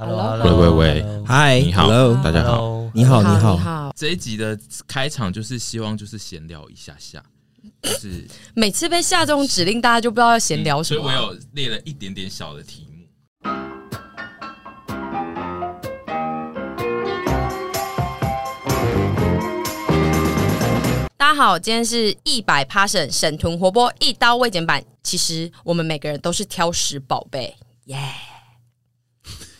[0.00, 3.92] Hello，喂喂喂，嗨，你好 Hello 大家好，你好，你你好，好。
[3.94, 7.22] 这一集的开场就是希望就是闲聊一下下，
[7.82, 11.12] 就是每次被下这种指令，大家就不知道要闲聊什么啊。
[11.12, 13.06] 所以我有列了一点点小的题目。
[21.18, 24.82] 大家好，今天是一百 Passion 沈屯活泼一刀未剪版。
[25.02, 27.54] 其实我们每个人都是挑食宝贝，
[27.84, 27.98] 耶、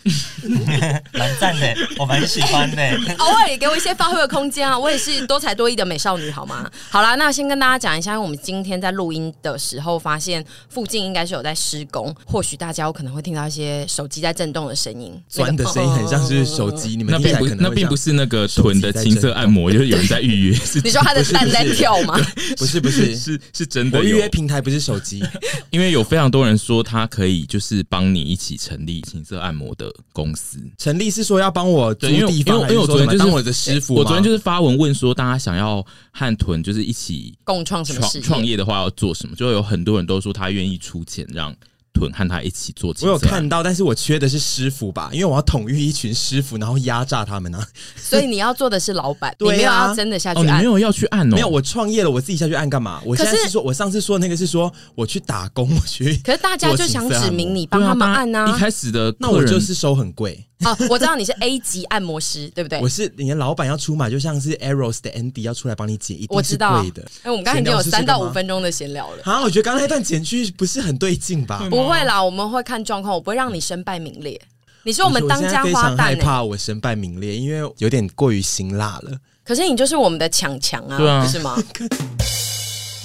[1.13, 2.83] 蛮赞的，我蛮喜欢的。
[3.19, 4.79] 偶尔也给我一些发挥的空间啊！
[4.79, 6.71] 我也是多才多艺的美少女，好吗？
[6.89, 20.55] 好啦，那先跟大家讲一下，因为我们今天在录音的时候，发现附近应该是有在施工，或许大家有可能会听到一些手机在震动的声音，钻的声音很像是手机，你们那并不那并不是那个臀的情色按摩，就是有人在预约。
[20.55, 22.19] 是你说他的蛋在跳吗？
[22.57, 23.99] 不是不是是是真的。
[23.99, 25.23] 我预约平台不是手机，
[25.71, 30.59] 因为有非常多人说他可以就是帮你一起成立情色按摩的公司。
[30.79, 38.09] 成立是说要帮我租因为地方，因为因为我昨天就是当我的师傅，我昨天就是发文问说，大家想要和屯就是一起共创什么？
[38.23, 39.37] 创业的话要做什么？
[39.37, 41.55] 就有很多人都说他愿意出钱让
[42.01, 42.93] 屯和他一起做。
[43.03, 47.65] 我有看到，但是我缺的是师傅吧，因为我要统御一群师傅，然后压榨他们啊。
[47.97, 51.37] 所以你要做的是老板，对啊、你没有要真的下去按，哦、你没有要去按哦。
[51.37, 53.01] 没有，我创业了，我自己下去按干嘛？
[53.05, 56.17] 我现在是说，我上次说的那个是说我去打工，我去。
[56.25, 58.49] 可是大家就想指明你帮他们按啊。
[58.49, 60.47] 一开始的那我就是收很贵。
[60.67, 62.79] 哦，我知道你是 A 级按摩师，对不对？
[62.81, 66.37] 我是你的老板要出马，就像是 Eros 的 Andy 要出来帮你解，一定是贵的。
[66.37, 66.85] 我知道。
[67.23, 69.23] 哎，我们刚才已经有三到五分钟的闲聊了。
[69.25, 71.67] 好，我觉得刚才那段剪去不是很对劲吧？
[71.71, 74.39] 不会啦，我们会看状况，我不会让你身败名裂。
[74.83, 79.17] 你是我们当家花旦、欸，我非常害怕我身败名裂，因为有点过于辛辣了。
[79.43, 81.57] 可是你就是我们的强强啊，对啊，不是吗？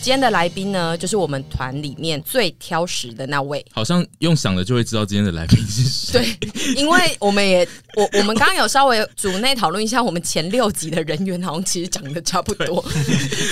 [0.05, 3.65] 今天的来宾呢，就是我们团里面最挑食的那位。
[3.71, 6.37] 好像用想的就会知道今天的来宾是谁。
[6.39, 12.85] 对，因为我们也我我们刚刚有稍微组内讨论一下，我们前六集的人员好像其实长得差不多。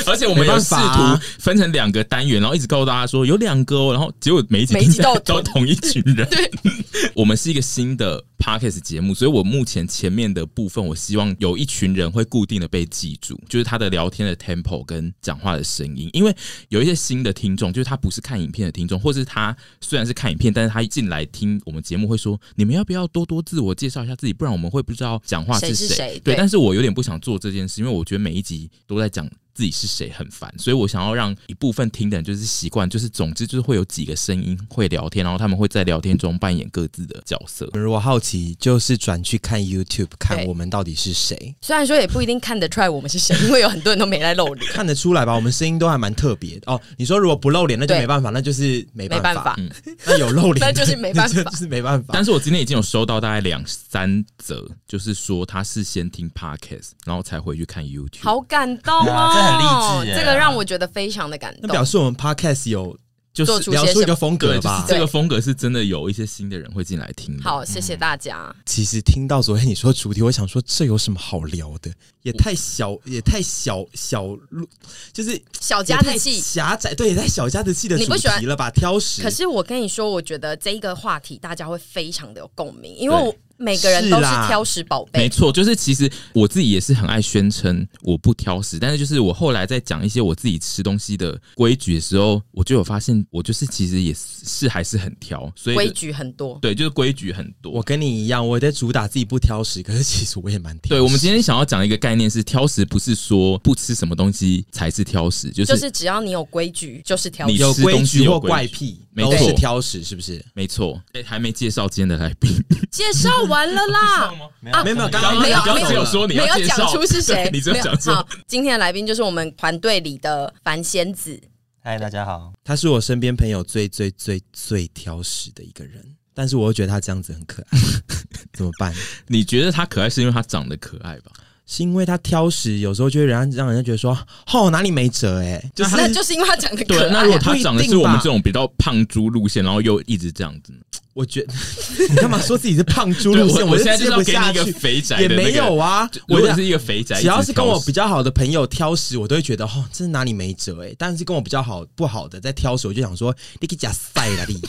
[0.06, 6.30] 而且我们要试图分成两个单元，然后一直告诉大家说有两个哦，然后结果每一集每一集都 都同一群人。
[6.30, 6.52] 对，
[7.16, 16.32] 我们是一个新的 Podcast 节目，所以我目前前面的部分，我希望有一群人会固定的被记住，就是他的聊天的 tempo 跟讲话的声音，因为。
[16.70, 24.34] 有一些新的听众，就是他不是看影片的听众，或是他虽然是看影片，但是他一进来听我们节目会说：“你们要不要多多自我介绍一下自己？
[24.34, 25.76] 不然我们会不知道讲话是谁。
[25.76, 29.30] 谁是谁”对，对，但是我有点不想做这件事，因为我觉得每一集都在讲。
[29.54, 37.70] 自己是谁很烦，所以我想要让一部分听的人就是习惯，就是总之就是会有几个声音会聊天，然后他们会在聊天中扮演各自的角色。
[37.74, 41.56] 如果好奇，就是转去看 YouTube 看我们到底是谁。
[41.62, 44.66] 虽然说也不一定看得出来我们是谁，因为有很多人都没来露脸。
[44.74, 45.36] 看得出来吧？
[45.36, 46.80] 我们声音都还蛮特别哦。
[46.98, 49.56] 你说如果不露脸，那就没办法，那就是没办法。
[50.06, 52.14] 那有露脸， 那就是没办法，就是没办法。
[52.14, 58.24] 但是我今天已经有收到大概两三则，就是说他是先听 Podcast，然后才回去看 YouTube。
[58.24, 60.18] 好感动哦，啊、这很励志耶。
[60.18, 62.98] 这个让我觉得非常的感动，那表示我们 Podcast 有
[63.34, 64.82] 就是聊出一个风格吧？
[64.82, 67.36] 就是、这个风格是真的有一些新的人会进来听。
[67.42, 68.56] 好，谢谢大家、嗯。
[68.66, 71.92] 其实听到昨天你说主题，我想说这有什么好聊的？
[72.22, 74.68] 也太小，也太小小路，
[75.12, 78.70] 就是小家子气狭窄，对，也太小家子气的主题了吧？
[78.70, 79.22] 挑食。
[79.24, 83.36] 可是我跟你说，我觉得这一个话题大家会非常的有共鸣，因为我。
[83.64, 97.72] 每个人都是挑食宝贝，没错，就是其实我自己也是很爱宣称我不挑食，但是就是我后来在讲一些我自己吃东西的规矩的时候，我就有发现，我就是其实也是还是很挑，所以规矩很多，对，就是规矩很多。
[97.72, 100.90] 我跟你一样，我在主打自己不挑食，可是其实我也蛮挑食。
[100.90, 109.00] 对，我们今天想要讲一个概念是，挑食不是说不吃什么东西才是挑食，就是就是只要你有规矩就是挑食，你有规矩或规怪癖。
[109.16, 110.44] 没错，是挑食是不是？
[110.56, 111.00] 没错。
[111.12, 112.52] 哎，还没介绍今天的来宾，
[112.90, 114.34] 介绍完了啦。
[114.72, 118.12] 啊，没有没有，刚刚没有没有只有说你没有讲出是谁， 你只有讲出。
[118.12, 121.40] 好，今天的来宾就是我们团队里的樊仙子。
[121.84, 122.54] 嗨，大家好。
[122.64, 126.02] 他是我身边朋友最最最最挑食的一个人，
[126.34, 127.80] 但是我又觉得他这样子很可爱，
[128.54, 128.94] 怎么办？
[129.28, 131.32] 你觉得他可爱是因为他长得可爱吧？
[131.66, 134.18] 是因为他挑食，有时候就会让让人家觉得说，
[134.52, 137.00] 哦，哪里没辙哎、欸，就是那就是因为他长得可爱。
[137.00, 140.74] 对，那如果他长得是我们这种比较胖猪路线，然后又一直这样子，
[141.14, 141.54] 我觉得
[142.10, 143.66] 你干嘛说自己是胖猪路线？
[143.68, 147.22] 我，现在就是要给你一个肥宅、那个，也没有啊，我也是一个肥宅。
[147.22, 150.96] 只要是跟我比较好的朋友挑食，我都会觉得哦，这是哪里没辙哎、欸。
[150.98, 154.60] 但是跟我比较好不好的在挑食，我就想说你给假塞了你，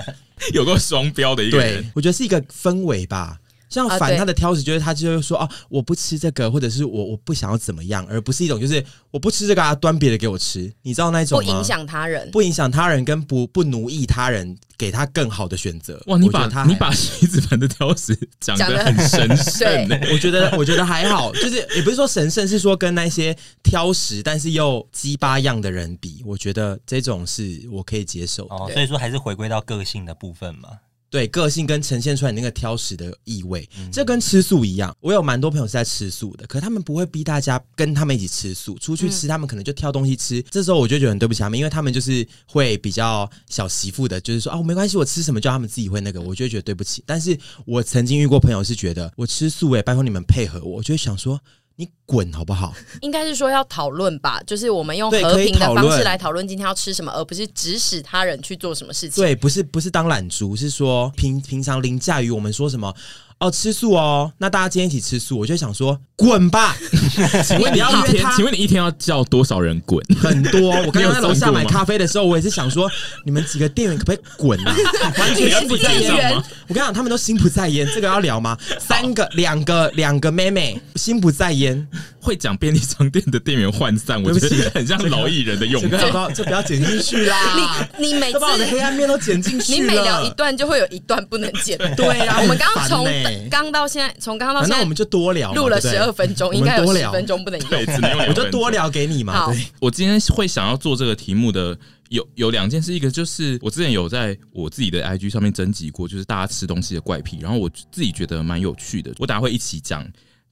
[0.52, 3.38] 有个双标的一个人，对，我觉得是一个氛围吧。
[3.74, 11.44] 像反他的挑食，就是他就会说哦，我不吃这个，或者是我我不想要怎么样，而不是一种就是我不吃这个啊，端别的给我吃，你知道那种吗？
[11.44, 16.00] 不影响他人，不影响他人，跟不不奴役他人，给他更好的选择。
[16.06, 28.44] 哇，你把他你把徐子凡的挑食讲的很神 圣，我觉得我觉得还好，就是也不是说神圣，是说跟那些挑食但是又鸡巴样的人比，我觉得这种是我可以接受。
[28.46, 30.68] 哦，所以说还是回归到个性的部分嘛。
[31.10, 34.94] 对，个性跟呈现出来那个挑食的意味，嗯、这跟吃素一样。
[35.00, 40.40] 我有蛮多朋友是在吃素的，可是他们不会逼大家跟他们一起吃素，出去吃他们可能就挑东西吃。
[40.40, 47.02] 嗯、这时候我就觉得很对不起他们，因为他们就是会比较小媳妇的，就是说啊，我没关系，我吃什么叫他们自己会那个，我就觉得对不起。
[47.06, 51.40] 但是我曾经遇过朋友是觉得我吃素诶，拜托你们配合我，我就会想说。
[51.76, 52.72] 你滚好不好？
[53.00, 59.22] 应该是说要讨论吧，就是我们用和平的方式来讨论今天要吃什么，而不是指使他人去做什么事情。
[59.22, 62.94] 对，不是不是当懒猪，是说平平常凌驾于我们说什么。
[63.40, 66.76] 哦，吃素哦，那大家今天一起吃素，我就想说，滚吧！
[67.44, 68.24] 请问你要一天？
[68.36, 70.00] 请问你一天要叫多少人滚？
[70.16, 70.70] 很多。
[70.70, 72.88] 我刚刚在楼下买咖啡的时候，我也是想说，
[73.26, 74.74] 你们几个店员可不可以滚啊？
[75.18, 76.42] 完全心不在焉。
[76.74, 78.58] 我跟你讲，他们都心不在焉，这个要聊吗？
[78.80, 81.86] 三个、两个、两个妹妹心不在焉，
[82.20, 86.28] 会讲便利商店的店员涣散，我觉得很像老艺人的用法。
[86.34, 87.88] 这不要剪进去啦！
[87.96, 91.78] 你你每次把我的黑暗面都剪进去，你每聊一段就会有一段不能剪。
[91.94, 93.06] 对啊，我们刚刚从。
[93.48, 98.26] 刚到现在，从刚刚到现在，那我们就多聊，录了十二分钟，应该有十分钟不能用，对，只能用。
[98.26, 99.46] 我就多聊给你嘛。
[99.46, 101.78] 对，我今天会想要做这个题目的
[102.14, 110.06] 有有两件事，一个就是我之前有在我自己的 IG 上面征集过，就是大家吃东西的怪癖，然后我自己觉得蛮有趣的，我等下会一起讲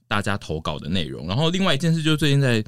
[0.07, 1.25] 大家投稿的内容。
[1.27, 2.63] 然后另外一件事就是最近在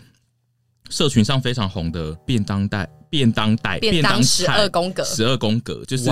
[0.90, 6.06] 社群上非常红的便当袋、便当袋、便当十二宫格、十二宫格，就是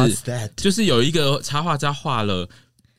[0.56, 2.48] 就是有一个插画家画了。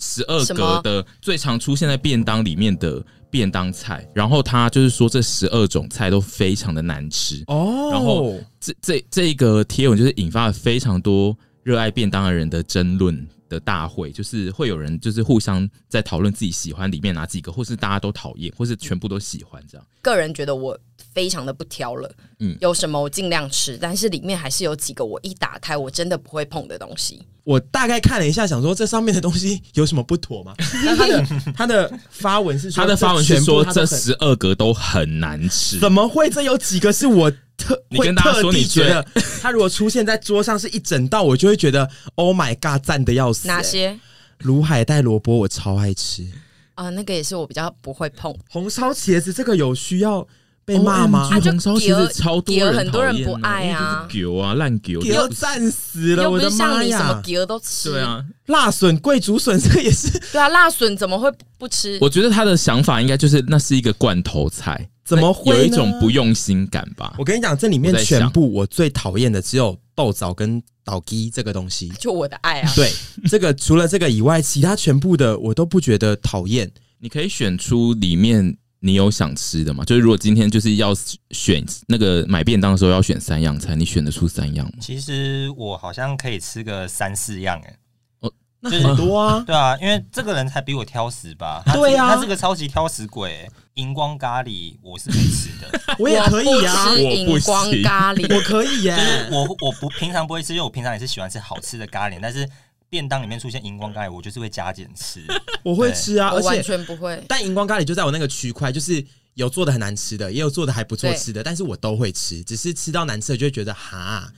[0.00, 3.02] 十二格的最常出现在便当里面的
[3.34, 7.88] 便当菜，然后他就是说这十二种菜都非常的难吃哦。
[7.90, 19.84] 然后这这这一个贴文就是引发了非常多热爱便当的人的争论的大会，就是会有人就是互相在讨论自己喜欢里面哪几个，或是大家都讨厌，或是全部都喜欢这样。
[20.00, 20.78] 个人觉得我
[21.14, 27.22] 非常的不挑了，嗯，有什么我尽量吃，但是里面还是有几个我一打开我真的不会碰的东西。
[27.44, 30.55] 我大概看了一下，想说这上面的东西有什么不妥吗？
[30.84, 36.28] 那他的他的发文是说他的发文是说这十二个都很难吃，怎么会？
[36.31, 39.06] 这有几个是我特你跟大家说你觉得
[39.43, 43.46] 他如果出现在桌上是一整道，我就会觉得 Oh my God，赞的要死。
[43.46, 43.99] 哪些？
[44.40, 46.26] 卤海带萝卜我超爱吃
[46.75, 48.34] 啊，那个也是我比较不会碰。
[48.50, 50.26] 红烧茄子这个有需要。
[50.64, 51.28] 被骂吗？
[51.28, 56.31] 红烧其实超多人很多人不爱啊，狗啊烂狗，狗赞死了！
[56.31, 57.90] 我的妈呀，什么狗都吃。
[57.90, 60.11] 对啊，辣笋、桂竹笋这个也是。
[60.32, 61.99] 对啊，辣笋怎么会不吃？
[62.00, 67.14] 我觉得他的想法应该就是那是一个罐头菜，怎么会有一种不用心感吧？
[67.19, 72.72] 我跟你讲，这里面全部我最讨厌的只有豆枣跟倒鸡这个东西， 就我的爱啊！
[72.75, 72.90] 对，
[73.28, 76.70] 这个除了这个以外，其他全部的我都不觉得讨厌。
[77.00, 78.56] 你可以选出里面。
[78.84, 79.82] 你有想吃的吗？
[79.82, 80.94] 就是如果今天就是要
[81.31, 84.72] 选那个买便当的时候要选三样菜，你选得出三样吗？
[84.78, 87.76] 其实我好像可以吃个三四样，哎，
[88.20, 91.62] 哦，那很多啊，对啊，因为这个人才比我挑食吧？
[91.72, 93.48] 对啊，他是个超级挑食鬼。
[93.75, 98.94] 荧光咖喱我是没吃的， 我也可以啊，我荧光咖喱我可以耶。
[98.94, 102.46] 就是我我不平常不会吃，因为我平常也是喜欢吃好吃的咖喱，但是。
[102.94, 105.20] 便当里面出现荧光咖喱，我就是会加减吃。
[105.64, 107.20] 我会吃啊，而且完全不会。
[107.26, 112.44] 但荧光咖喱就在我那个区块，就是有做的很难吃的，也有做的还不错吃的，但是我都会吃。
[112.44, 114.31] 只是吃到难吃的就会觉得哈。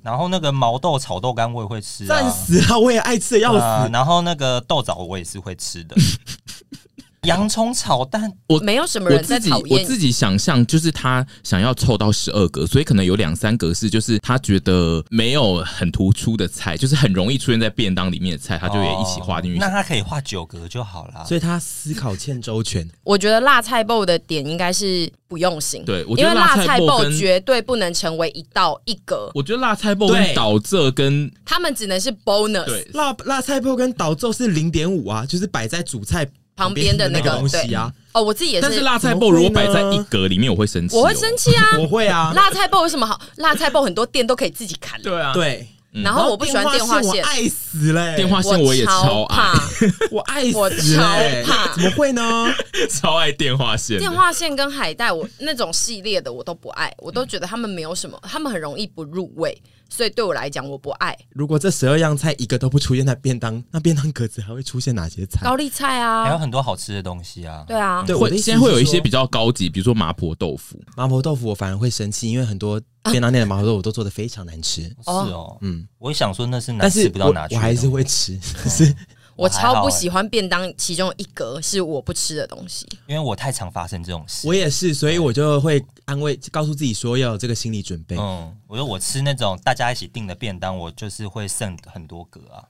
[0.00, 3.90] 然后那个毛豆炒豆干我也会吃， 赞死啊，我也爱吃的要死。
[3.92, 5.96] 然后那个豆枣我也是会吃的。
[7.24, 9.78] 洋葱炒蛋，我没有什么人在讨厌。
[9.78, 19.58] 我自己想象就是他想要凑到十二格，所以可能有两三格是就是他觉得没有很突出的菜，就是很容易出现在便当里面的菜，他就也一起画进去。
[19.58, 21.24] 那他可以画九格就好了。
[21.26, 22.88] 所以他思考欠周全。
[23.02, 29.30] 我觉得辣菜包的点应该是不用心，对，因为辣菜包绝对不能成为一道一格。
[29.34, 32.64] 我觉得辣菜包跟倒蔗跟他们只能是 bonus。
[32.64, 36.26] 对，辣辣菜包跟导奏是零点五啊，就是摆在主菜。
[36.56, 38.62] 旁边的那个东西啊，哦，我自己也是。
[38.62, 40.96] 但是辣菜包如果摆在一格里面，我会生气。
[40.96, 41.78] 我会生气啊！
[41.78, 42.32] 我会啊！
[42.34, 43.20] 辣菜包有什么好？
[43.36, 45.00] 辣菜包很多店都可以自己砍。
[45.02, 45.66] 对啊，对。
[46.02, 48.16] 然后我不喜欢电话线，我爱死嘞！
[48.16, 49.52] 电话线我也超爱，
[50.10, 51.06] 我爱死，我超
[51.44, 52.52] 怕，怎么会呢？
[52.90, 59.56] 超爱电话线，电话线跟海带，我那种系列的我都不爱，我都觉得他们没有什么，他们很容易不入味，
[59.88, 61.16] 所以对我来讲我不爱。
[61.30, 65.40] 如果这十二样菜一个都不出现在便当，那便当格子还会出现哪些菜？
[65.44, 67.64] 高丽菜啊，还有很多好吃的东西啊。
[67.66, 70.80] 对啊，对，会现在会有一些比较高级，比如说麻婆豆腐。
[70.96, 72.80] 麻婆豆腐我反而会生气，因为很多。
[73.10, 78.96] 便当店的麻婆豆腐都做的非常难吃，是哦，嗯，我想说那是难吃不到哪去，我还是会吃，可 是
[79.36, 88.16] 我超不喜欢便当其中一格是我不吃的东西，因为我太常发生这种事，我也是，所以我就会安慰，告诉自己说要有这个心理准备。
[88.16, 92.64] 嗯，我说我吃那种大家一起订的便当，我就是会剩很多格啊。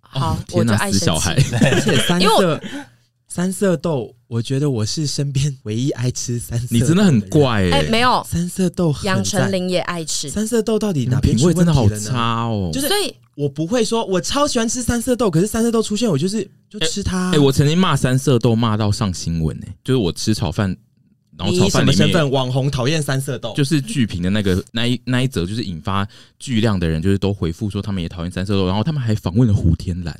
[0.00, 2.60] 好，我就爱小孩， 而且三色
[3.28, 4.15] 三色豆。
[4.28, 7.72] 我觉得我是身边唯一爱吃三色豆，你真的很怪哎、欸！
[7.72, 12.70] 哎、欸，没有三色豆，杨丞琳也爱吃三色豆，到底哪边品味真的好差哦？
[12.72, 17.28] 就是，所以我不会说我超喜欢吃三色豆，可是三色豆出现，我就是就吃它。
[17.28, 20.76] 哎、欸欸，我曾经骂三色豆骂到上新闻哎、欸，就是我吃炒饭。
[21.38, 22.30] 然后炒饭里面，你什么身份？
[22.30, 26.06] 网红讨厌三色豆，就是剧评的那个那一那一则，就是引发
[26.38, 28.66] 巨量的人，就是都回复说他们也讨厌三色豆。
[28.66, 30.18] 然后他们还访问了胡天蓝，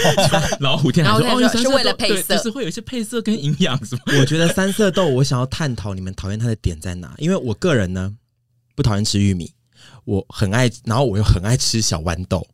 [0.60, 4.02] 然后胡天蓝说：“哦，是为了配色，就是会有一些配色跟营养什么。
[4.20, 7.14] ”我觉得三色豆，我想要探讨你们讨厌它的点在哪？
[7.18, 8.14] 因为我个人呢，
[8.74, 9.50] 不讨厌吃玉米，
[10.04, 12.46] 我很爱，然后我又很爱吃小豌豆。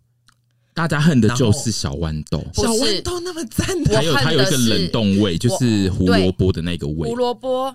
[0.72, 7.74] 大家恨的就是小豌豆，小豌豆那么赞，还有它有一个冷冻味，就是胡萝卜的那个味，胡萝卜。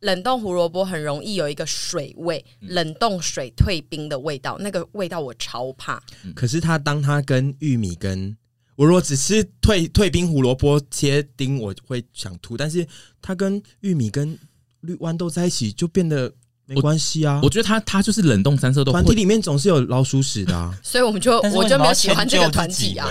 [0.00, 6.02] 冷冻胡萝卜很容易有一个水味，冷冻水退冰的味道，那个味道我超怕。
[6.34, 8.36] 可是它当它跟玉米跟
[8.76, 12.56] 我如果只吃退退冰胡萝卜切丁，我会想吐。
[12.56, 12.86] 但是
[13.20, 14.38] 它跟玉米跟
[14.80, 16.32] 绿豌豆在一起，就变得。
[16.68, 18.90] 没关系啊，我觉得它它就是冷冻三色豆。
[18.90, 23.08] 团体里面总是有老鼠屎的，啊， 所以我们就我就没有喜欢这个团体啊。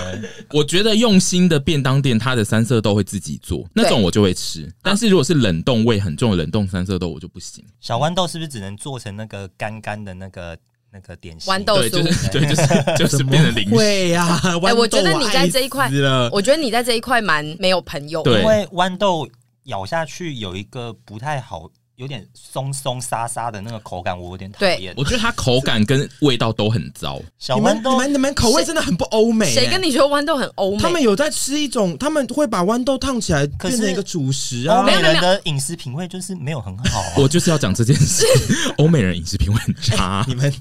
[0.52, 4.70] 我觉得用心的便当店，它的三色豆会自己做，那种我就会吃。
[4.82, 7.64] 但是如果是冷冻味很重的冷冻三色豆，我就不行。
[7.80, 10.58] 小豌豆是不是只能做成那个干干的那个
[10.92, 11.54] 那个点心？
[11.54, 12.68] 豌豆酥，就是 对，就是
[13.00, 13.76] 就是变成零食。
[13.76, 15.90] 对呀，哎，我觉得你在这一块，
[16.30, 19.26] 我觉得你在这一块蛮没有朋友，对，因为豌豆
[19.66, 21.70] 咬下去有一个不太好。
[21.96, 24.94] 有点松松沙沙的那个口感，我有点讨厌。
[24.98, 27.22] 我觉得它口感跟味道都很糟。
[27.40, 29.50] 小豌豆，你们你们口味真的很不欧美。
[29.54, 30.78] 谁跟你说豌豆很欧美？
[30.80, 34.80] 他们有在吃一种，他们会把豌豆烫起来变成一个主食啊。
[34.80, 37.02] 欧美人的饮食品味就是没有很好。
[37.16, 38.26] 我就是要讲这件事，
[38.78, 40.26] 欧美人饮食品味很差。
[40.28, 40.54] 你们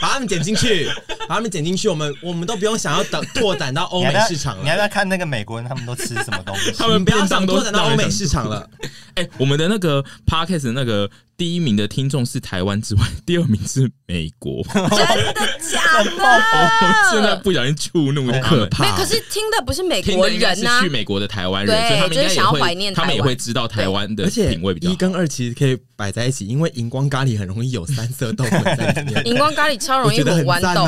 [0.00, 0.88] 把他们剪进去，
[1.28, 4.62] 把他们剪进去，我们我们都不用想要等拓展到欧美市场了。
[4.62, 6.72] 你要不要看那个美国人他们都吃什么东西？
[6.72, 8.66] 他们不要想拓展到欧美市场了。
[9.14, 10.69] 哎，我们的那个 Podcast。
[10.72, 14.62] 那个第一名的听众是台湾之外，第二名是美国。
[14.72, 15.34] 真的
[15.70, 16.10] 假的？
[16.10, 18.96] 我现在不小心触怒，可怕。
[18.96, 24.90] 可是听的不是美国人呐，是去美国的台湾人，所以他们应该也会，他们也会知道台湾的品味比较。
[24.90, 29.22] 一跟二其实可以摆在一起，因为荧光咖喱很容易有三色豆粉在里面。
[29.28, 30.84] 荧光咖喱超容易有豌豆。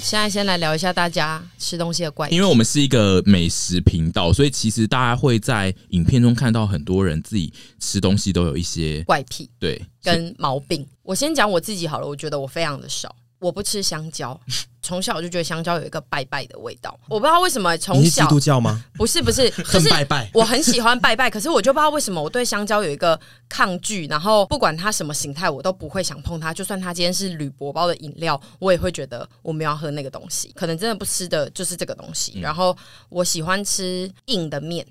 [0.00, 0.04] 对。
[0.04, 10.86] 现在先来聊一下大家吃东西的怪癖，因为我们是一个美食频道，所以其实大家会在影片中看到很多人自己吃东西都有一些怪癖，对，跟毛病。
[11.02, 13.14] 我先讲我自己好了，我觉得我非常的少。
[13.40, 14.38] 我不吃香蕉，
[14.82, 16.98] 从小我就觉得香蕉有一个拜拜的味道。
[17.08, 18.00] 我不知道为什么从小。
[18.00, 18.84] 你是基督教吗？
[18.94, 20.30] 不是不是， 很拜拜。
[20.34, 23.18] 我很喜欢拜拜，可是我就不知道为什么我对香蕉有一个
[23.48, 24.06] 抗拒。
[24.06, 26.52] 然后不管它什么形态，我都不会想碰它。
[26.52, 30.52] 就算它今天是铝箔包的饮料，我也会觉得我没有要喝那个东西。
[30.54, 32.38] 可能真的不吃的就是这个东西。
[32.40, 32.76] 然后
[33.08, 34.86] 我喜欢吃硬的面，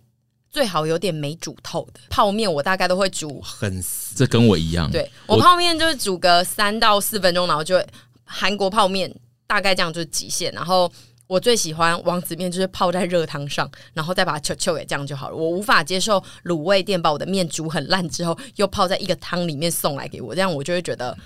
[0.49, 4.15] 最好有点没煮透的泡面，我大概都会煮很死。
[4.15, 4.89] 这跟我一样。
[4.89, 7.87] 对，我泡面就是煮个三到四分钟，然后就会。
[8.31, 9.11] 韩国泡面
[9.47, 10.91] 大概这样就是极限，然后
[11.25, 15.35] 我最喜欢王子面，就是泡在热汤上，然后再把它揪揪给这样就好了。
[15.35, 21.17] 我无法接受卤味店把我的面煮很烂之后，又泡在一个汤里面送来给我，这样我就会觉得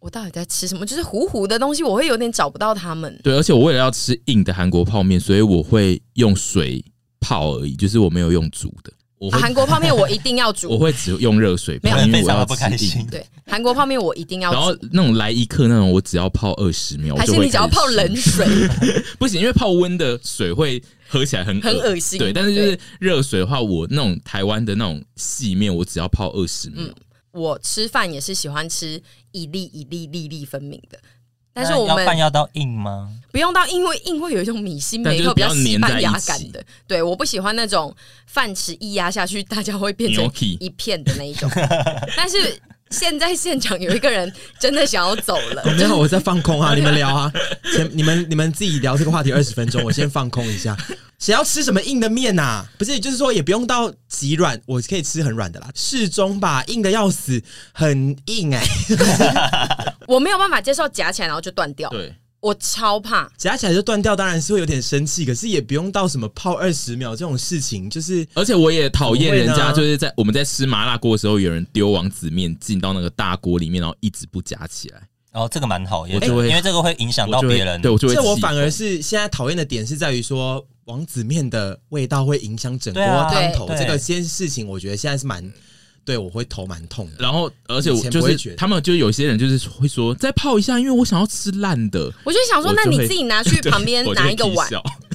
[0.00, 0.84] 我到底在吃什么？
[0.84, 3.18] 就是糊糊的东西，我会有点找不到他们。
[3.22, 6.84] 对，而且我为了要吃硬的韩国泡面，所以我会用水
[7.20, 8.92] 泡而已，就是我没有用煮的。
[9.32, 13.06] 韩国泡面我一定要煮，我会只用热水泡，因为我要不开心。
[13.10, 14.56] 对，韩国泡面我一定要煮。
[14.56, 18.46] 然后那种来一克那种，我只要泡二十秒，还是你只要泡冷水？
[19.18, 22.18] 不行，因为泡温的水会喝起来很很恶心。
[22.18, 26.84] 对，但是就是热水的话，我那种台湾的那种细面，我只要泡二十秒。
[27.32, 29.00] 我吃饭也是喜欢吃
[29.32, 30.98] 一粒一粒粒粒分明的。
[31.56, 33.08] 但是我们饭要到硬吗？
[33.32, 36.62] 不用到硬，因为硬会有一种米心没有比较稀饭压感的。
[36.86, 37.94] 对，我不喜欢那种
[38.26, 41.50] 饭匙一压下去，大家会变成一片的那一种。
[42.14, 42.60] 但是
[42.90, 47.32] 现在现场有一个人真的想要走了，没有，我在放空啊， 你们聊啊，
[47.72, 50.76] 先你们你们自己聊这个话题二十分钟，我先放空一下。
[51.18, 52.66] 谁要吃什么硬的面呐、啊？
[52.76, 61.88] 不是，就是说也不用到极软，我可以吃很软的啦，适中吧，硬的要死，很硬哎、欸，我没有办法接受夹起来然后就断掉。
[61.90, 62.14] 对。
[62.38, 75.00] 我超怕夹起来就断掉，当然是会有点生气，可是也不用到什么泡二十秒这种事情，就是而且我也讨厌人家就是在我们在吃麻辣锅的时候，有人丢王子面进到那个大锅里面，然后一直不夹起来。
[75.32, 77.82] 哦，这个蛮讨厌，因为这个会影响到别人。
[77.82, 78.14] 对，我就会。
[78.14, 85.42] 这我反而是现在讨厌的点是在于说王子面的味道会影响整锅汤头，这个件事情我觉得现在是蛮。
[86.06, 87.16] 对，我会头蛮痛的。
[87.18, 92.10] 然后，而且我就是他们，就有些人就是会说再泡一下，因为我想要吃烂的。
[92.24, 94.70] 我就想说，那你自己拿去 旁边拿一个碗。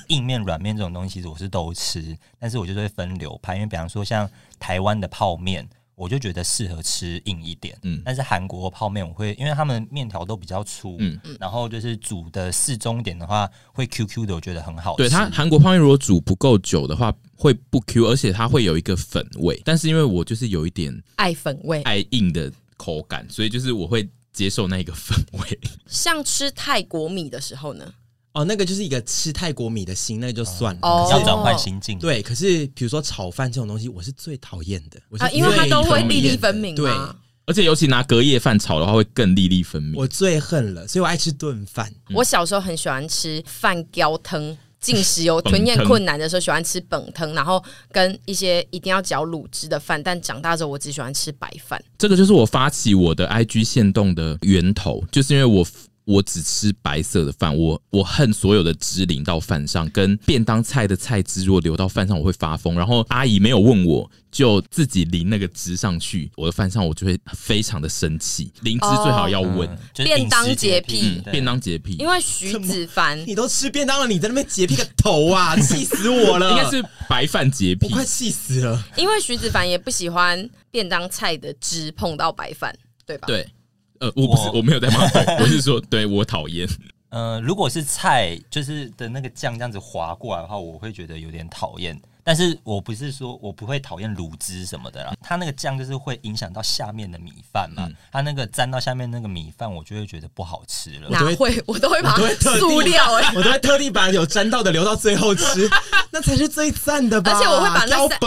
[0.10, 3.55] 硬面、软面这种东西，其实我是都吃，但是我就会分流派。
[3.55, 4.29] 因为比方说，像
[4.60, 5.67] 台湾的泡面。
[6.01, 15.03] 我就觉得适合吃硬一点，嗯，但是韩国泡面我会，因为他们面条都比较粗，嗯，然后就是煮的适中一点的话，会 Q Q 的，我觉得很好吃。
[15.03, 19.62] 对，它韩国泡面如果煮不够久的话，会不 Q，而且它会有一个粉味。
[19.63, 25.60] 但是因为我就是有一点爱粉味、爱硬的口感，所以就是我会接受那一个粉味。
[25.86, 27.93] 像吃泰国米的时候呢？
[28.33, 32.00] 哦，那个就是一个吃泰国米的心，那个就算了，哦、要转换心境。
[32.00, 34.97] 对，可是比如说炒饭这种东西，我是最讨厌的。
[35.09, 36.73] 我是啊，因为它都会粒粒分明。
[36.73, 36.89] 对，
[37.45, 40.00] 而且尤其拿隔夜饭炒的话，会更粒粒分明。
[40.00, 41.91] 我最恨了，所以我爱吃炖饭。
[42.07, 47.61] 嗯、我小时候很喜欢吃饭胶汤，进食有吞咽困难的时候喜欢吃本汤，然后
[47.91, 50.01] 跟一些一定要嚼卤汁的饭。
[50.01, 51.83] 但长大之后，我只喜欢吃白饭。
[51.97, 55.67] 这个就是我发起我的 IG 限动的源头，就是因为我。
[56.11, 62.75] 我只吃白色的饭，我我恨所有的汁淋到饭上，跟便当菜的菜汁如果流到饭上，我会发疯。
[62.75, 68.51] 然后阿姨没有问我就自己淋那个汁上去我的饭上，我就会非常的生气。
[68.61, 69.67] 淋汁最好要问。
[69.69, 71.95] 哦嗯、便当洁癖，便当洁癖。
[71.97, 75.55] 因为徐子凡，你都吃便当了，你在那边洁癖个头啊！
[75.61, 76.51] 气死我了。
[76.51, 78.83] 应该是白饭洁癖，我快气死了。
[78.97, 82.75] 因为徐子凡也不喜欢便当菜的汁碰到白饭，
[83.05, 83.27] 对吧？
[83.27, 83.47] 对。
[84.01, 85.03] 呃，我不是我，我没有在骂，
[85.39, 86.67] 我是说，对我讨厌。
[87.10, 92.00] 呃，如果是菜，就是的那个酱这样子滑过来的话，我会觉得有点讨厌。
[92.24, 101.10] 但是我不是说我不会讨厌卤汁什么的啦，它那个酱就是会影响到下面的米饭嘛，嗯、它那个沾到下面那个米饭，我就会觉得不好吃了。
[101.10, 101.62] 哪会？
[101.65, 102.27] 我都会把它
[102.60, 105.67] 塑料哎，我都会特地把有沾到的留到最后吃，
[106.12, 107.31] 那才是最赞的吧。
[107.34, 108.20] 而且我会把那三，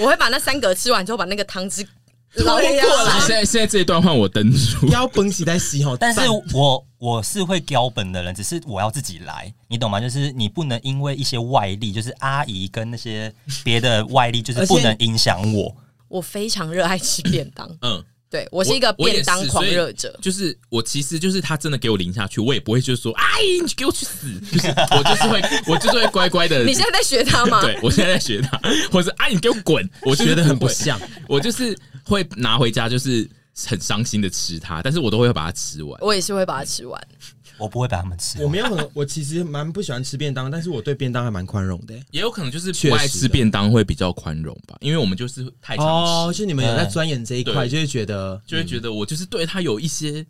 [0.00, 1.86] 我会把那三格吃完之后，把那个汤汁。
[2.36, 6.20] 捞过来，现在现在这一段换我登出，标本起在洗吼，但是
[6.54, 10.00] 我我是会标本的人，只是我要自己来，你懂吗？
[10.00, 15.76] 就是你不能因为一些外力，就是阿姨跟那些别的外力，就是不能影响我。
[16.08, 26.64] 我非常热爱吃便当，嗯，对我是一个便当狂热者，就是我其实就是他真的给我淋下去，我也不会就是说，阿姨你给我去死， 就是我就是会我就是会乖乖的。
[26.64, 27.60] 你现在在学他吗？
[27.62, 28.58] 对我现在在学他，
[28.90, 31.76] 或者阿姨你给我滚，我觉得很不像， 我就是。
[32.04, 33.28] 会拿回家，就是
[33.68, 36.00] 很伤心的吃它，但是我都会把它吃完。
[36.00, 37.00] 我也是会把它吃完，
[37.58, 38.44] 我不会把它们吃完。
[38.44, 41.94] 我没有很，我其实蛮不喜欢吃便当，但是我对便当还蛮宽容的。
[42.10, 46.12] 也有可能就是不爱吃便当会比较宽容吧，因为我们就是太常吃。
[46.12, 50.26] 哦，就你们有在钻研这一块，就会觉得，就会觉得我就是对它有一些。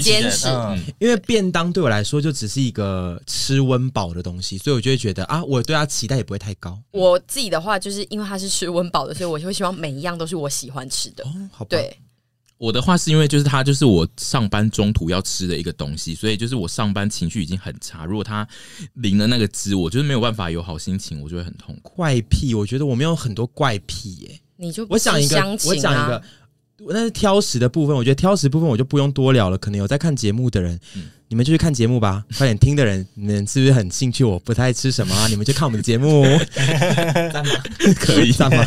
[0.00, 6.78] 坚持，嗯，因为便当对我来说就只是一个吃温饱的东西，所以我就会觉得啊，我对它期待也不会太高。
[6.92, 11.22] 我自己的话，就是因为它是吃温饱的，所以我就会希望每一样都是我喜欢吃的。
[11.24, 11.68] 哦，好吧。
[11.70, 11.94] 对，
[12.56, 18.48] 我的话是因为就是它就是我上班中途要吃的一个东西，所以就是我上班情绪已经很差，如果它
[18.94, 21.92] 淋了那个汁，我就是没有办法有好心情，我就会很痛苦。
[21.94, 24.40] 怪癖，我觉得我没有很多怪癖耶。
[24.56, 25.36] 你就我想一个，
[25.66, 26.22] 我讲一个。
[26.90, 29.56] 那是挑食的部分，我觉得挑食部分我就不用多聊了。
[29.56, 32.22] 可能有在看节目的人，嗯、你们就去看节目吧。
[32.36, 34.22] 快点听的人，你们是不是很兴趣？
[34.22, 35.26] 我不太吃什么啊？
[35.32, 36.24] 你们就看我们的节目，
[37.32, 37.52] 赞吗？
[37.98, 38.62] 可以赞吗？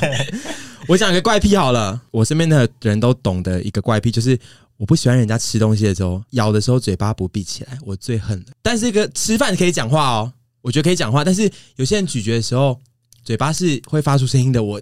[0.88, 4.38] 我讲一个怪癖好了，我身边的人都懂的一个怪癖，就是
[4.78, 8.46] 我不喜欢人家吃东西的时候咬的时候嘴巴不闭起来，我最恨了。
[8.64, 11.24] 但是一个吃饭可以讲话哦，我觉得可以讲话。
[11.24, 12.80] 但是有些人咀嚼的时候
[13.24, 14.82] 嘴巴是会发出声音的，我。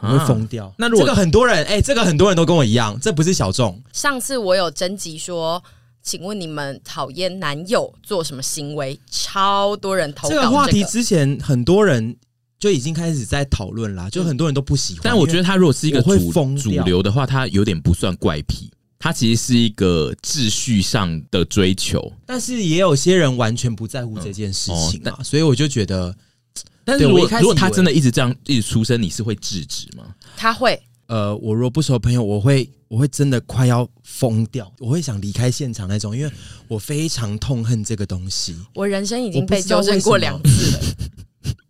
[0.00, 0.72] 会疯掉。
[0.78, 3.82] 那如果这个很多人，哎、欸，这个很多人都跟我一样，这不是小众。
[3.92, 5.62] 上次我有征集说，
[6.02, 8.98] 请问你们讨厌男友做什么行为？
[9.10, 10.42] 超多人投稿、这个。
[10.42, 12.16] 这个话题之前很多人
[12.58, 15.02] 就已经开始在讨论啦，就很多人都不喜欢。
[15.04, 22.12] 但我觉得他如果是一个主主流的话，他有点不算怪癖，他其实是一个秩序上的追求。
[22.26, 26.14] 但是也有些人完全不在乎这件事情啊，嗯哦、所以我就觉得。
[26.84, 30.04] 但是如果如果他真的一直这样一直出声，你是会制止吗？
[30.36, 36.30] 他会，呃呃，我若不熟的朋友，我会我会真的快要疯掉，我会想离开现场那种，因为
[36.68, 38.54] 我非常痛恨这个东西。
[38.74, 40.80] 我人生已经被纠正过两次了，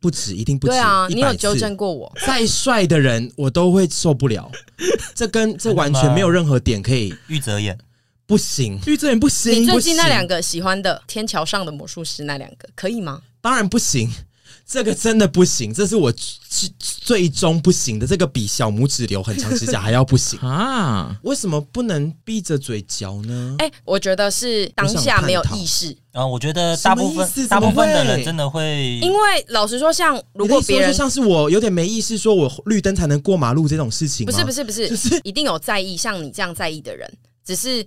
[0.00, 0.72] 不止，一定不止。
[0.72, 2.12] 对啊，你有纠正过我。
[2.26, 4.50] 再帅的人，我都会受不了。
[5.14, 7.14] 这跟这完全没有任何点可以。
[7.28, 7.78] 玉泽演
[8.26, 9.62] 不行，玉泽演不行。
[9.62, 13.22] 你最近那两个喜欢的《天桥上的魔术师》那两个可以吗？
[13.40, 14.10] 当然不行。
[14.66, 18.06] 这个真的不行，这是我最最终不行的。
[18.06, 21.14] 这个比小拇指留很长指甲还要不行 啊！
[21.22, 23.56] 为什么不能闭着嘴嚼呢？
[23.58, 25.94] 哎、欸，我觉得是当下没有意识。
[26.12, 37.12] 啊，我觉得大部分大部分的人真的会，因为老实说，像如果别人就像是我有点没意识，说我绿灯才能过马路这种事情，不是不是不是，就是 一定有在意像你这样在意的人，
[37.44, 37.86] 只是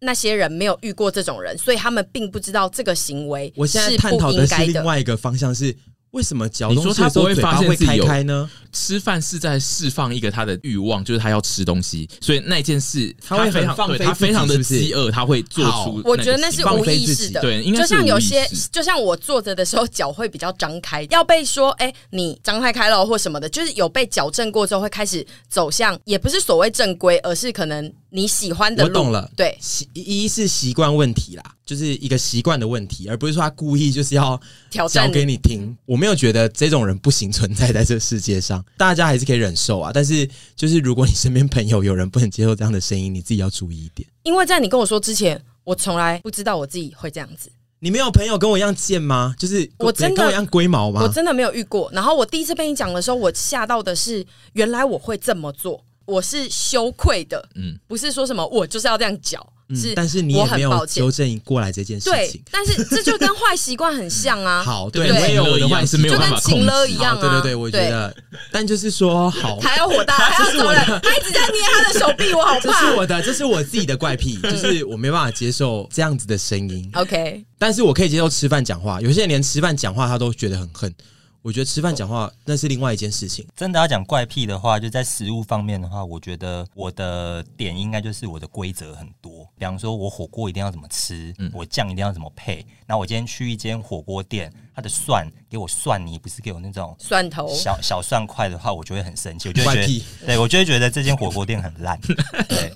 [0.00, 3.50] 那些人没有遇过这种人，所以他们并不知道这个行为。
[3.56, 5.74] 我现在探讨的是另外一个方向是。
[6.12, 8.48] 为什么嚼东西的时候他不会发现自己有开呢？
[8.70, 16.02] 吃饭是在释放一个他的欲望，就是他要吃东西，所以那件事他会非常放飞，他非常的饥饿，他会做出。
[16.04, 28.84] 我觉得那是无意识的，对，应该就像有些，就像我坐着的时候脚会比较张开，要被说哎、欸，你张开开了或什么的，就是有被矫正过之后会开始走向，也不是所谓正规，而是可能你喜欢的。
[28.84, 31.42] 我懂了，对，习一是习惯问题啦。
[31.64, 35.62] 就是一个习惯的问题，而不是说他故意就是要挑讲给你听。
[35.62, 39.90] 你我没有觉得这种人不行存在在这个世界上，大家还是可以忍受啊。
[39.94, 44.06] 但是，就是如果你身边朋友有人不能接受这样的声音，你自己要注意一点。
[44.24, 47.50] 因为在你跟我说之前，我从来不知道我自己会这样子。
[47.78, 49.34] 你没有朋友跟我一样贱吗？
[49.38, 51.00] 就是我真的跟我一样龟毛吗？
[51.02, 51.90] 我真的没有遇过。
[51.92, 57.48] 然后我第一次被你讲的时候，我吓到的是，原来我会这么做，我是羞愧的。
[57.54, 59.44] 嗯，不是说什么我就是要这样讲。
[59.74, 62.12] 是，但是你也没有纠正过来这件事情。
[62.12, 64.60] 对，但是这就跟坏习惯很像啊。
[64.66, 67.20] 好，对，没有的坏是没有办法控制，就跟情勒一样啊。
[67.20, 68.14] 对对对，我觉得。
[68.50, 72.60] 但就是说，好，还要火大， 还要走人，他一直在捏他的手臂，我好怕。
[72.60, 76.90] 这是我的，这是我自己的怪癖， 就是我没办法接受这样子的声音。
[76.92, 80.94] OK，但是我可以接受吃饭讲话，有些人连吃饭讲话他都觉得很恨。
[81.42, 83.44] 我觉得吃饭讲话那是另外一件事情。
[83.56, 89.44] 真的要讲怪癖的话，就在食物方面的话，我觉得我的点应该就是我的规则很多。
[89.58, 92.64] 比方说，我火锅一定要怎么吃，嗯、我酱一定要怎么配。
[92.86, 99.48] 那我今天去一间火锅店，它的蒜给我蒜泥，不是给我那种蒜头小小蒜块的话，我就会很生气。
[99.48, 100.04] 我就会觉得，怪癖。
[100.24, 101.98] 对我就会觉得这间火锅店很烂。
[102.48, 102.72] 对，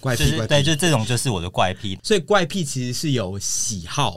[0.00, 1.98] 怪癖，就是对，就这种就是我的怪癖。
[2.02, 4.16] 所以怪癖其实是有喜好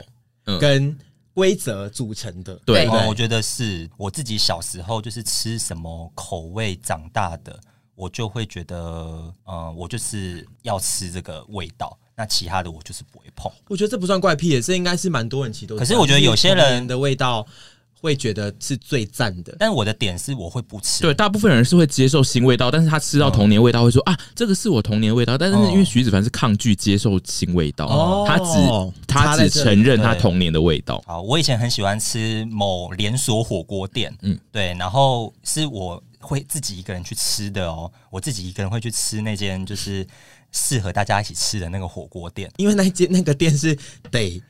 [0.58, 0.98] 跟、嗯。
[1.34, 7.58] 规则组成的，对，对，我觉得是我自己小时候就是吃什么口味长大的，
[7.94, 13.50] 我就会觉得，嗯，我就是要吃这个味道，那其他的我就是不会碰。
[13.68, 15.76] 我觉得这不算怪癖，这应该是蛮多人其实都。
[15.76, 17.46] 可是我觉得有些人的味道。
[18.00, 21.02] 会觉得是最赞的，但我的点是我会不吃。
[21.02, 25.36] 对，大部分人是会接受新味道，但是他吃到童年味道会说、嗯、啊，这个是我童年味道。
[25.36, 31.02] 但是因为徐子凡是抗拒接受新味道，哦、他只他只承认他童年的味道。
[31.06, 40.06] 好，我以前很喜欢吃某连锁火锅店，嗯，对，然后是我会自己一个人去吃的哦，我自己一个人会去吃那间就是
[40.52, 43.76] 适合大家一起吃的那个火锅店，因为那间那个店是
[44.10, 44.42] 得。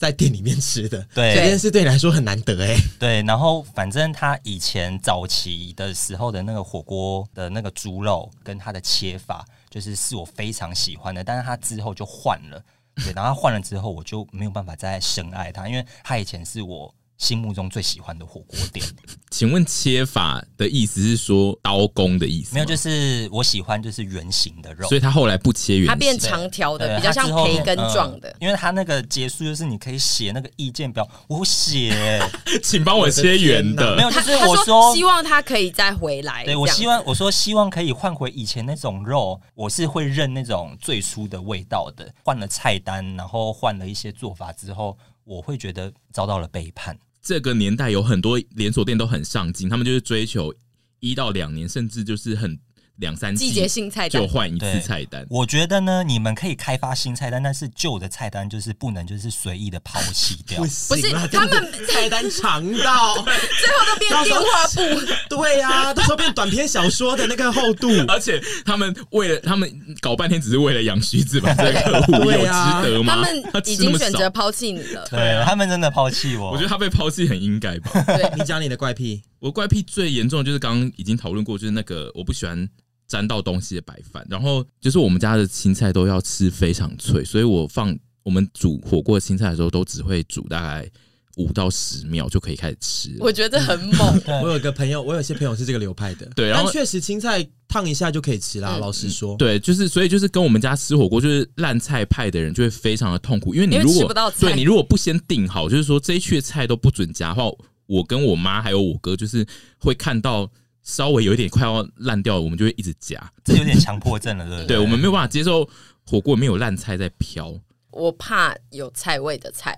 [0.00, 2.74] 在店里面吃的， 对，这件事对你来说很难得哎。
[2.98, 11.22] 对，然后反正他以前早期的时候的那个火锅的那个猪肉跟他的切法，就是是我非常喜欢的。
[11.22, 12.64] 但是他之后就换了，
[12.96, 16.92] 对，然后他换了之后，我就没有办法再深爱他，因为他以前是我。
[17.20, 18.84] 心目中最喜欢的火锅店，
[19.30, 22.54] 请问切法的意思是说刀工的意思？
[22.54, 28.34] 没有，就是我喜欢就是圆形的肉，所以他后来不切圆形，它变长条的，比较像培根状的。
[28.40, 32.18] 因为它那个结束就是你可以写那个意见表，我写，
[32.64, 33.94] 请帮我切圆的。
[33.96, 36.42] 没有，就是我说希望他可以再回来。
[36.46, 42.10] 对，我希望我说希望可以换回以前那种肉，我是会认那种最初的味道的。
[42.24, 46.98] 换了菜单，然后换了一些做法之后，我会觉得遭到了背叛。
[47.22, 50.54] 这个年代有很多连锁店都很上进，他们就是追求
[51.00, 52.58] 一到两年，甚至就是很。
[53.00, 60.60] 两三季节性菜单就换一次菜单，我觉得呢，你们可以开发新菜单，但是旧的菜单就是不能就是随意的抛弃掉。
[60.88, 67.88] 不是他们菜单长到 最后都变电话簿，对呀、啊，到时候变短篇小说的那个厚度。
[68.06, 71.54] 而且他们为了他们搞半天，只是为了养徐子吧？
[71.54, 72.46] 这个客户 有值
[72.82, 73.14] 得吗？
[73.14, 76.50] 他们已经选择抛弃你了，对他们真的抛弃我。
[76.50, 78.02] 我觉得他被抛弃很应该吧？
[78.06, 82.68] 对你讲你的怪癖，我怪癖最严重的就是刚刚已经讨论过，就是那个我不喜欢。
[83.10, 90.88] 沾到东西的白饭，然后就是我们家的青菜都要吃非常脆，所以我放我们煮火锅青菜的时候都只会煮大概
[91.36, 93.16] 五到十秒就可以开始吃。
[93.18, 94.22] 我觉得很猛。
[94.44, 96.26] 我有个朋友，我有些朋友是这个流派的。
[96.36, 98.76] 对，然后确实青菜烫一下就可以吃啦。
[98.76, 107.50] 嗯、老实说，对，就是所以就是跟我们家吃火锅就是烂菜派的人就会非常的痛苦，因为你如果对你如果不先定好，就是说这一区的菜都不准加的话，
[107.86, 109.44] 我跟我妈还有我哥就是
[109.78, 110.48] 会看到
[110.82, 114.66] 稍微有一点快要烂掉了，我们就会一直夹，这有点强迫症了，对不对？
[114.66, 115.68] 对，我们没有办法接受
[116.06, 117.54] 火锅没有烂菜在飘。
[117.90, 119.76] 我怕有菜味的菜，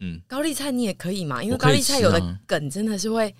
[0.00, 1.42] 嗯，高丽菜你也可以嘛？
[1.42, 3.34] 因为高丽菜有的梗真的是会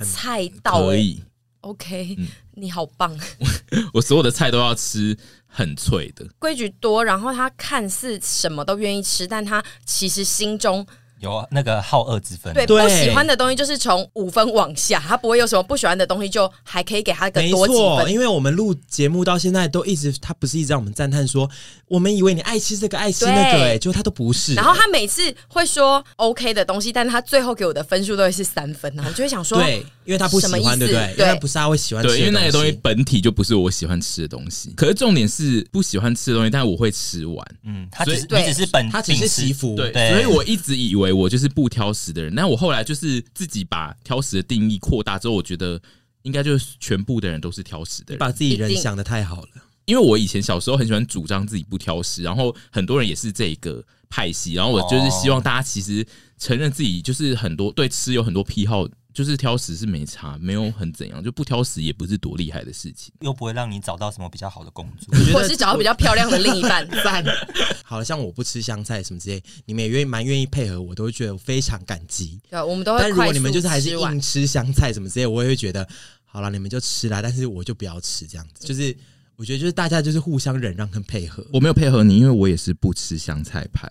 [0.00, 1.22] 菜到，可以
[1.60, 3.18] ，OK，嗯，你好棒，
[3.94, 10.86] 我所有的菜都要吃很脆的，规矩多，然后他看似什么都愿意吃，但他其实心中。
[11.20, 18.10] 有那个好恶之分，对，不喜欢的东西就是从五分往下，他不会有什么不喜欢的东西，就还可以给他个多几分。
[18.10, 21.48] 因为我们录节目到现在都一直，他不是一直让我们赞叹说，
[21.86, 24.54] 我们以为你爱吃这个爱吃那个、欸，哎，就他都不是。
[24.54, 31.14] 然后他每次会说 OK 的东西，但是他最后给我的分数都会是三分，然后我就会想说，对，因为他不喜欢，对不对？
[31.16, 34.72] 对，不是他会喜欢吃的东西，对，因为那些东西本体就不是我喜欢吃的东西。
[34.74, 37.46] 可是重点是不喜欢吃的东西，但我会吃完。
[37.64, 41.90] 嗯，他只是你只是本，他只是媳妇，对，所以我一直以为我就是不挑。
[41.92, 45.78] 食的人，那我后来就是自己把挑食的定义扩大之后，我觉得
[46.22, 49.48] 应该就是全部的人都是挑食的人，把自己人想的太好了。
[49.86, 56.06] 因为我以前小时候很喜欢主张自己不挑食，然后很多人也是这个派系，然后我就是希望大家其实
[56.38, 58.86] 承认自己就是很多对吃有很多癖好。
[59.12, 66.88] 就是挑食是没差，没有很怎样，就不挑食也不是多厉害的事情，又不会让你找到什么比较好的工作， 或是找到比较漂亮的另一半。
[67.84, 72.40] 好了，像我不吃香菜什么之类，你们也愿意蛮愿意配合我，都会觉得非常感激。
[72.48, 73.00] 对，我们都会。
[73.00, 75.86] 但如果你们就是还是硬吃香菜什么之类，我也会觉得
[76.24, 78.66] 好了，你们就吃啦，但是我就不要吃这样子。
[78.66, 78.96] 就是
[79.34, 81.44] 我觉得就是大家就是互相忍让跟配合。
[81.52, 83.90] 我没有配合你，因为我也是不吃香菜派。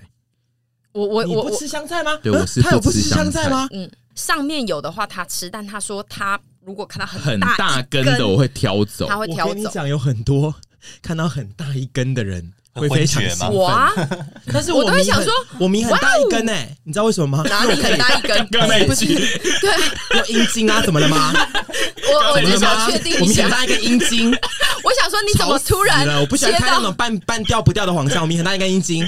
[0.92, 2.18] 我我我不吃香菜吗？
[2.24, 3.68] 对，我是他有不吃香菜吗？
[3.72, 3.90] 嗯。
[4.16, 9.08] 上面有的话他吃，但他说他如果看到很很大根的，我会挑走。
[9.08, 9.50] 他会挑走。
[9.52, 10.54] 我跟你讲，有很多
[11.02, 13.54] 看到很大一根的人会非常兴奋。
[13.54, 13.94] 我啊，
[14.52, 17.44] 但是我都会想说，我明很大一根哎，你知道为什么吗？
[17.50, 18.46] 哪里 很大一根？
[18.88, 21.32] 不是，对，有阴茎啊，怎么了吗？
[22.12, 24.38] 我我只想确定一下，我明很大一根阴茎。
[24.90, 26.20] 我想说，你怎么突然？
[26.20, 29.08] 我不喜欢看那种半半掉不掉的黄香，我明很大一根阴茎。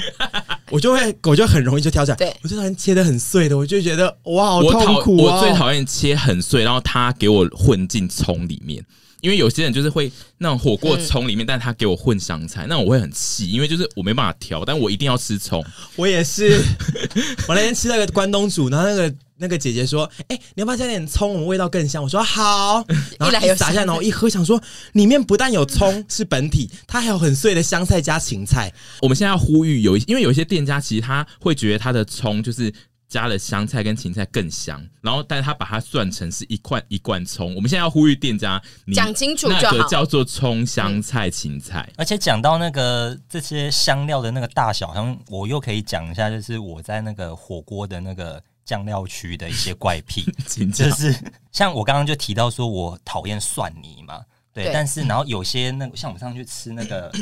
[0.70, 2.16] 我就会，我就很容易就挑起来。
[2.16, 5.34] 对，我就讨厌切的很碎的，我就觉得哇，好痛苦啊！
[5.34, 8.80] 我最讨厌切很碎，然后他给我混进葱里面，
[9.22, 15.64] 因为有些人就是会那种火锅葱里面，但他给我混香菜，那我会很气，因为就是我没办法挑，但我一定要吃葱。
[15.96, 16.62] 我也是，
[17.48, 19.12] 我那天吃那个关东煮，然后那个。
[19.42, 21.32] 那个姐姐说：“哎、欸，你要不要加点葱？
[21.32, 22.84] 我们味道更香。”我说：“好。
[23.18, 28.72] ”然后一撒下，然后一喝，想说里面不但有葱是本体，它还有很碎的香菜加芹菜。
[29.00, 32.72] 我们现在要呼吁有，因为有一些店家其实他会觉得他的葱就是
[33.08, 37.52] 加了香菜跟芹菜更香，然后但是他把它算成是一罐一罐葱。
[37.56, 38.62] 我们现在要呼吁店家
[38.94, 41.90] 讲清楚，那个叫做葱、香菜、芹菜。
[41.96, 48.40] 而且讲到那个这些香料的那个大小，好像我又可以讲一下，就是我在那个火锅的那个。
[48.64, 50.24] 酱料区的一些怪癖，
[50.72, 51.14] 就是
[51.50, 54.72] 像我刚刚就提到说，我讨厌蒜泥嘛，对，对。
[54.72, 57.12] 但是然后有些那个、像我们上去吃那个，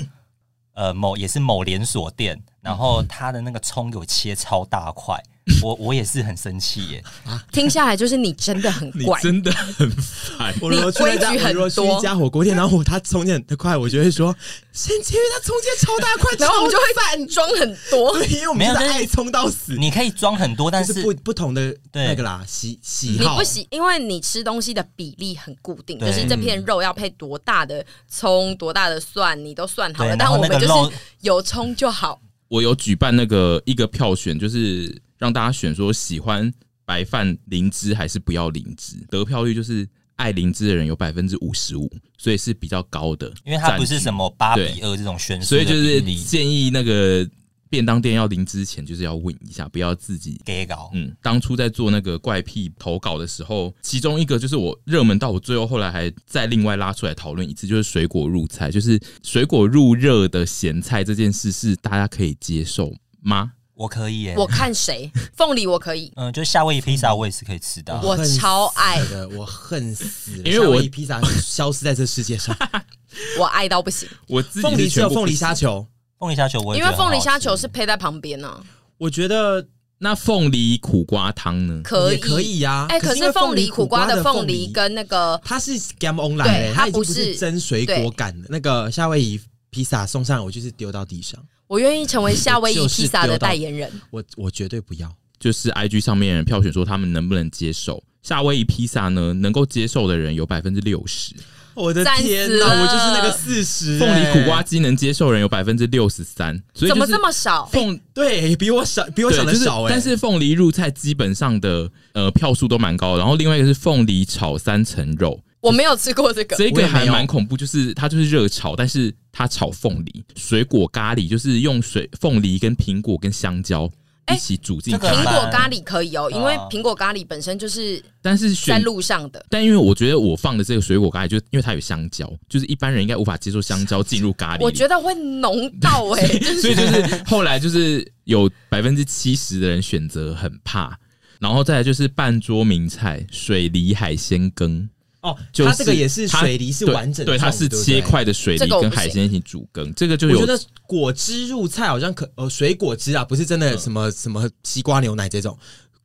[0.75, 5.23] 呃，某也是某连锁店，然后他的那个葱给我切超大块。
[5.63, 7.05] 我我也是很生气耶！
[7.53, 10.55] 听下来就是你真的很 怪，真的很烦。
[10.61, 14.35] 我如果去一家，我如果去一家火锅店，然后他葱切很快，我就会说
[14.73, 19.77] ：“先切，因为他葱切超大块， 然后我们就会反装很多。”对，因为我们是爱葱到死。
[19.77, 23.33] 你可以装很多，但是不不同的那个啦，喜喜好。
[23.33, 30.17] 你不喜，因为你吃东西的比例很固定，就是这片肉要配多大的葱、多大的蒜，你都算好了。
[30.17, 32.21] 但我们就是有葱就好。
[32.51, 34.95] 我有举办那个一个票选，就是。
[35.21, 36.51] 让大家选说喜欢
[36.83, 39.87] 白饭灵芝还是不要灵芝，得票率就是
[40.17, 43.31] 爱灵芝的人有百分之五十五，所以是比较高的。
[43.45, 47.29] 因为它不是什么八比二这种悬殊，所以就是建议那个
[47.71, 50.91] 便当店要临之前就是要问一下，不要自己给稿。
[50.93, 63.53] 嗯，当初在做那个怪癖投稿的时候，其中一个就是我热门到我最后后来还再另外拉出来讨论一次，就是水果入菜，就是水果入热的咸菜这件事是大家可以接受吗？
[63.75, 72.55] 我可以耶，我看谁凤梨我可以，嗯，就夏威夷披萨我也是可以吃到，我超爱的，我恨死，因为我披萨消失在这世界上，
[73.41, 74.07] 我爱到不行。
[74.27, 75.87] 我自己凤梨只有凤梨虾球，
[76.21, 78.63] 凤梨虾球我因为凤梨虾球是配在旁边呢，
[78.99, 79.67] 我觉得
[80.01, 91.43] 那凤梨苦瓜汤呢，可以可以呀，哎，可是凤梨苦瓜的凤梨跟那个它是 game online 的，它不是真水果感的，那个夏威夷披萨送上来我就是丢到地上。
[91.67, 93.91] 我愿意成为夏威夷披萨的代言人。
[94.11, 99.33] 我我绝对不要，就是 IG 上面人票选说他们能不能接受夏威夷披萨呢？
[99.33, 101.35] 能够接受的人有百分之六十。
[101.75, 103.99] 我的天呐，我就是那个四十。
[103.99, 107.67] 凤梨苦瓜鸡能接受人有百分之六十三，所以怎么这么少？
[107.67, 113.17] 凤对比我少，比我想的少，但是凤梨入菜基本上的呃票数都蛮高。
[113.17, 123.91] 然后另外一个是凤梨炒三层肉，我没有吃过这个，这个还蛮恐怖，就是它就是热炒，但是它炒凤梨水果咖喱，就是用水凤梨跟苹果跟香蕉。
[124.35, 129.45] 一起煮进苹果咖喱可以哦，因为苹果咖喱本身就是，但是在路上的。
[129.49, 134.61] 但因为我觉得我放的这个水果咖喱，就因为它有香蕉，就是一般人应该无法接受香蕉进入咖喱。
[134.63, 136.27] 我觉得会浓到 哎，
[136.61, 140.97] 所以就是后来就是有百分之七十的人选择很怕，
[141.39, 144.89] 然后再来就是半桌名菜水梨海鲜羹。
[145.23, 150.41] 哦，它这个也是水梨是完整的，对，它是切块的水梨跟海鲜一起煮羹，这个就有。
[150.41, 155.59] 我觉得果汁入菜好像可呃水果汁啊，不是真的什么什么西瓜牛奶这种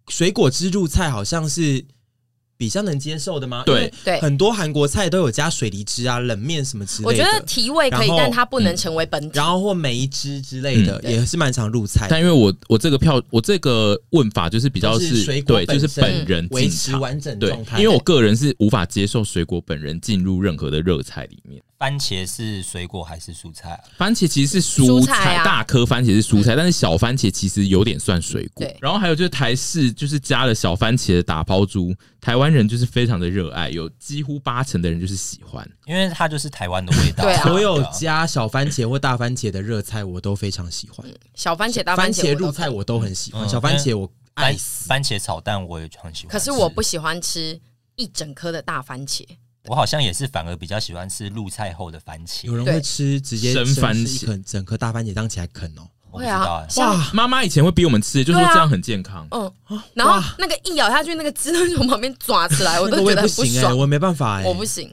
[0.10, 1.84] 水果汁入菜好像是。
[2.58, 3.64] 比较能接受的吗？
[3.66, 7.08] 对对，很多韩国菜都有加水梨汁啊、冷面什么之类的。
[7.08, 9.32] 我觉得提味可以，但它不能成为本体。
[9.34, 12.08] 然后或梅汁之类的也是蛮常入菜。
[12.10, 17.82] 但因为我我这个票我这个问法就是比较是水果，对，就是本人维持完整状态。
[17.82, 21.62] 因为我个人是无法接受水果本人进入任何的热菜里面。
[21.78, 23.84] 番茄是水果还是蔬菜啊？
[23.98, 28.66] 番茄其实是蔬菜，大颗番茄是蔬菜，但是小番茄其实有点算水果。
[28.80, 37.24] 然后还有就是台式，就是加了小番茄的打抛猪，台湾人就是非常的热爱，有几乎八成的人就是喜欢，因为它就是台湾的味道。
[37.28, 41.06] 对，所有加小番茄或大番茄的热菜我都非常喜欢。
[41.36, 43.48] 小番茄、大番茄入菜我都很喜欢。
[43.50, 46.32] 小番茄我爱死，番茄炒蛋我也很喜欢。
[46.32, 47.60] 可是我不喜欢吃
[47.98, 49.26] 一整颗的大番茄。
[49.68, 52.46] 我好像也是，反而比较喜欢吃入菜后的番茄。
[52.46, 55.88] 有人会吃直接生番茄，整颗大番茄当起来啃哦。
[56.12, 57.12] 会啊，哇！
[57.14, 59.28] 妈妈以前会逼我们吃，就说这样很健康。
[59.32, 59.52] 嗯，
[59.94, 64.90] 然后那个一咬下去，那个汁都从旁边抓起来， 我都觉得不行哎，我没办法哎，我不行。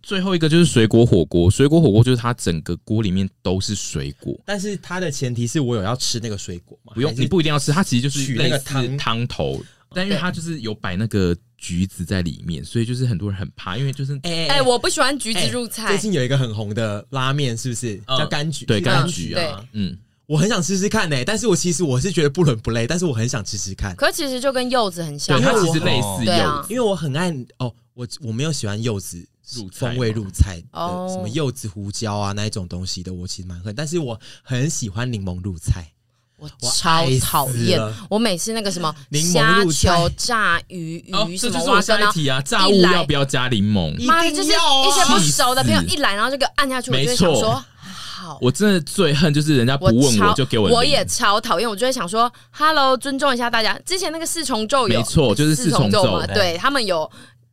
[0.00, 6.92] 最后一个就是水果火锅，水果火锅就是它整个锅里面都是水果，但是它的前提是我有要吃那个水果嘛？
[6.94, 9.60] 不用，你不一定要吃，它其实就是取那个汤汤头，
[9.92, 11.36] 但因为它就是有摆那个。
[11.60, 15.88] 橘子在里面，所以就是很多人很怕，因为就是哎哎、欸欸，我不喜欢橘子入菜。
[15.88, 17.96] 最近有一个很红的拉面，是不是？
[18.08, 18.64] 叫柑橘？
[18.64, 23.94] 对，柑橘啊，嗯，我很想试试看呢、欸，但是我其实我是觉得不伦不类，但是我很想试试看。
[23.94, 29.22] 可其实就跟柚子很像，对，它其实类似柚子，啊、因为我很爱哦，我我没有喜欢柚子
[29.54, 35.92] 入风味入菜的，哦、什么柚子胡椒啊那一种东西的，我其实蛮恨，但是我很喜欢柠檬入菜。
[36.40, 37.78] 我超讨厌！
[38.08, 40.98] 我每次那个什么虾球、炸鱼、
[41.28, 43.94] 鱼什么哇，下一题啊，炸物要不要加柠檬？
[44.06, 48.38] 妈的，就是一些不熟的朋友一来，然后就给按下去，我就想说好。
[48.40, 51.68] 我真的最恨就是人家不问我就给我，我也超讨厌。
[51.68, 53.78] 我就会想说，Hello，尊重一下大家。
[53.84, 57.10] 之前那个四重奏有，没错，就是四重奏嘛，对他们有。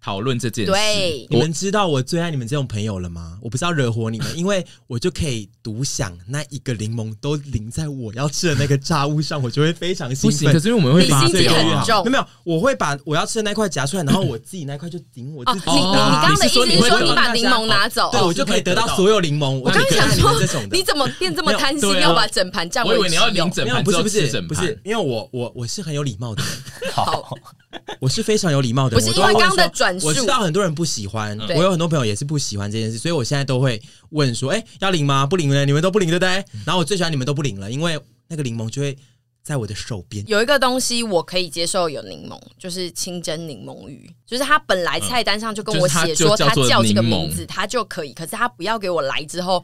[0.08, 3.38] 讨论这件事，对，你们知道我最爱你们这种朋友了吗？
[3.42, 10.54] 我不是要惹火你们， 因为我就可以独享那一个柠檬都淋在我要吃的那个炸物上，我就会非常兴奋。
[10.54, 15.70] 可是因为我们会把这个很重，没有，我会把我要吃的那块夹出来，然后我自己那块就顶我自己。
[15.70, 19.60] 你你刚刚的意思是说你把柠檬拿走，对，我就可以得到所有柠檬。
[19.60, 20.32] 我刚刚想说，
[20.72, 22.86] 你怎么变这么贪心，要把整盘占？
[22.86, 26.52] 我以为你要领整盘，不是不是不是，因为我我我是很有礼貌的人。
[26.96, 27.38] 好。
[28.00, 35.26] 我是非常有礼貌的人，不是因为刚刚的转述，我知道很多人不喜欢，我有很多朋友也是不喜欢这件事，所以我现在都会问说：“哎，要领吗？
[35.26, 36.30] 不领了，你们都不领，对不对？”
[36.66, 38.98] 然后我最喜欢你们都不领了，因为那个柠檬就会
[39.42, 40.24] 在我的手边。
[40.28, 49.64] 有一个东西我可以接受有柠檬，就是清蒸柠檬鱼，就是他本来菜单上就跟我写说他叫这个名字，他就可以，可是他不要给我来之后，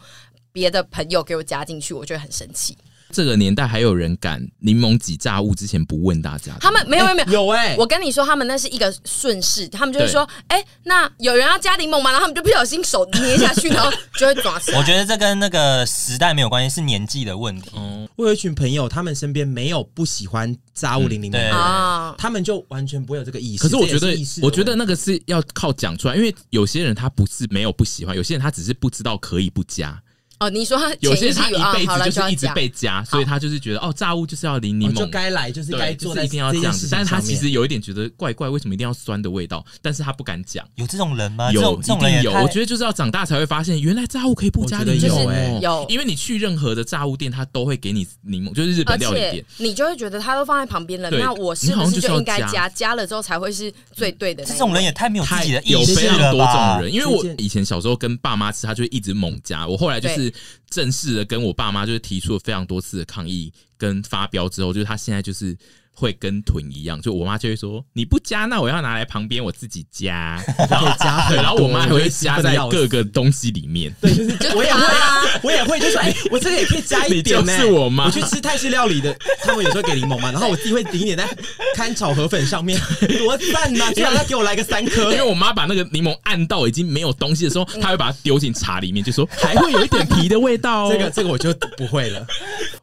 [0.54, 2.78] 别的朋友给我加进去，我就会很生气。
[3.14, 6.58] 这个年代还有人敢柠檬挤炸物之前不问大家？
[6.60, 7.76] 他们没有没有没有有哎！
[7.78, 14.74] 我跟你说，他们那是一个顺势，他们就是说：“哎，那有人要加柠檬吗？”然后他们就不小心手捏下去， 然后就会抓死。
[14.74, 17.70] 我觉得这跟那个时代没有关系，是年纪的问题。
[18.16, 23.64] 我有一群朋友，他们身边没有不喜欢炸物淋柠檬的，他们就完全不会有这个意思。
[23.64, 30.02] 可是我觉得，我觉得那个是要靠讲出来，因为有些人他不是没有不喜欢，有些人他只是不知道可以不加。
[30.44, 36.88] 哦，你说他有些他一辈子就是一直被加，所以他就是觉得哦，炸物就是要淋柠檬，就该来就是该做，一定要这样子。
[36.92, 39.66] 但是他其实有一点觉得怪怪，为什么一定要酸的味道？
[39.82, 40.68] 但是他不敢讲。
[40.76, 41.52] 有这种人吗？
[41.52, 42.34] 有，一定有。
[42.34, 45.60] 我觉得就是要长大才会发现，原来炸物可以不加柠檬。
[45.62, 52.68] 有，因为你去任何的炸物店，他都会给你柠檬，就是日本料理店，你就会觉得他都放在旁边了，那我是不是就应该加？
[52.74, 54.44] 加了之后才会是最对的。
[54.44, 55.94] 这种人也太没有自己的意识了吧？
[55.94, 59.68] 有非常多这种人，因为我以前小时候跟爸妈吃，他就会一直猛加。
[59.68, 60.33] 我后来就是
[60.70, 65.58] 正式的跟我爸妈就是提出了非常多次的抗议跟发飙之后，就是他现在就是。
[65.94, 73.94] 会跟豚一样，就我妈就会说你不加，那我要拿来旁边我自己加，然后加，然后我妈还会加在各个东西里面。
[74.02, 77.58] 对，就是我也会啊，我也会，就是哎，我这个也可以加一点呢。
[77.58, 81.28] 是我妈，我去吃泰式料理的，他们有时候给柠檬嘛，然后我自己会淋一点在
[81.76, 82.80] 看炒河粉上面，
[83.20, 83.94] 多赞呐！
[83.94, 90.90] 就让他给我来个三颗，因为我妈把那个柠檬按到已经没有东西的时候，她会把它丢进茶里面，就说 还会有一点皮的味道。
[90.94, 92.26] 这个这个我就不会了，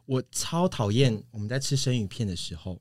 [0.05, 2.79] 我超讨厌我们在吃生鱼片的时候。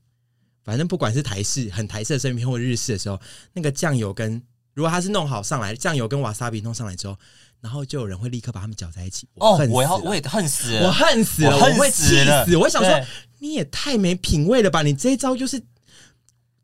[0.64, 3.20] 反正不管是台式很台式的生鱼片或日式的时候，
[3.52, 4.42] 那个酱油跟
[4.74, 7.16] 如果它是弄好上来，酱油跟瓦萨比弄上来之后，
[7.60, 9.28] 然后就有人会立刻把它们搅在一起。
[9.34, 12.56] 哦，我要我也恨死了，我恨死了，我会气死。
[12.56, 13.06] 我会想说，
[13.38, 14.82] 你也太没品味了吧！
[14.82, 15.62] 你这一招就是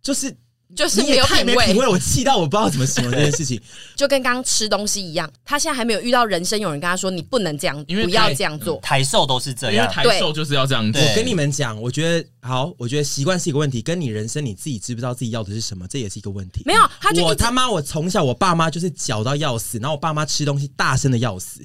[0.03, 0.37] 就是。
[0.75, 3.61] 就是没有品味，品味我气到我不知道怎么形容这件事情。
[3.95, 8.79] 就跟刚刚吃东西一样，他现在还没有遇到人生有人跟他说你不能这样，因为不要这样做。
[8.81, 11.01] 台瘦都是这样，台瘦就是要这样做。
[11.01, 16.63] 我跟你们讲，我觉得好，我觉得习惯是一个问题，跟你人生你自己知不知道自己要的是什么，这也是一个问题。
[16.65, 21.65] 没有，他就我他妈，我从小我爸妈就是搅到要死，然后我爸妈吃东西大声的要死，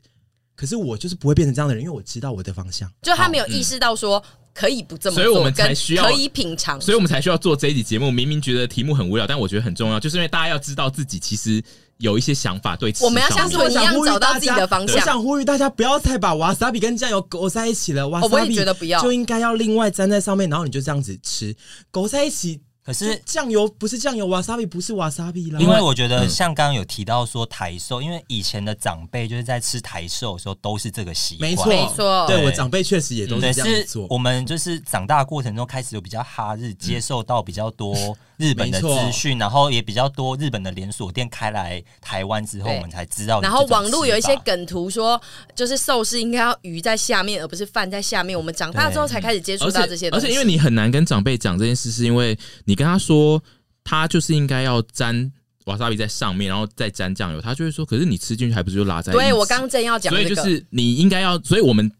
[0.56, 2.88] 可是我就是不会变成这样的人，因为我知道我的方向。
[3.02, 4.24] 就他没有意识到说。
[4.54, 8.12] 可以不这么做，所以我们才需要可以品尝，所以我们才需要做这一集节目。
[8.12, 11.64] 明明觉得题目很无聊，但我觉得很重要，就是因为大家要知道自己其实
[11.98, 12.76] 有一些想法。
[12.76, 14.98] 对，我们要像我一样找到自己的方向。
[14.98, 21.56] 我想呼吁大家不要再把瓦萨比跟酱油勾在一起了，瓦萨比觉得不要就应该要另外粘在上面，然后你就这样子吃，
[21.90, 22.62] 勾在一起。
[22.84, 25.60] 可是酱油不是酱油，瓦萨比不是瓦萨比啦。
[25.60, 32.28] 因为我觉得像刚刚有提到说台寿，因为以前的长辈就是在吃台寿的时候都是这个习惯，没错，没错。
[32.28, 34.08] 对我长辈确实也都是这样做。
[34.10, 37.96] 我们就是长大过程中开始有比较哈日，接受到比较多
[38.42, 43.40] 日本的资讯，然后也比较多日本的连锁店开来台湾之后，我们才知道。
[43.42, 45.22] 然后网络有一些梗图说，
[45.56, 48.36] 就是寿司应该要鱼在下面，而不是饭在下面。
[48.36, 50.26] 我们长大之后才开始接触到这些东西。
[50.26, 52.36] 而且因为你很难跟长辈讲这件事，是因为
[52.66, 53.42] 你跟他说，
[53.84, 55.32] 他就是应该要沾
[55.66, 61.92] 瓦萨比在上面，然后再沾酱油，他就会说：“可是你吃进去还不是就拉在一起？”对，我刚刚正要讲，所以就是你应该要，所以我们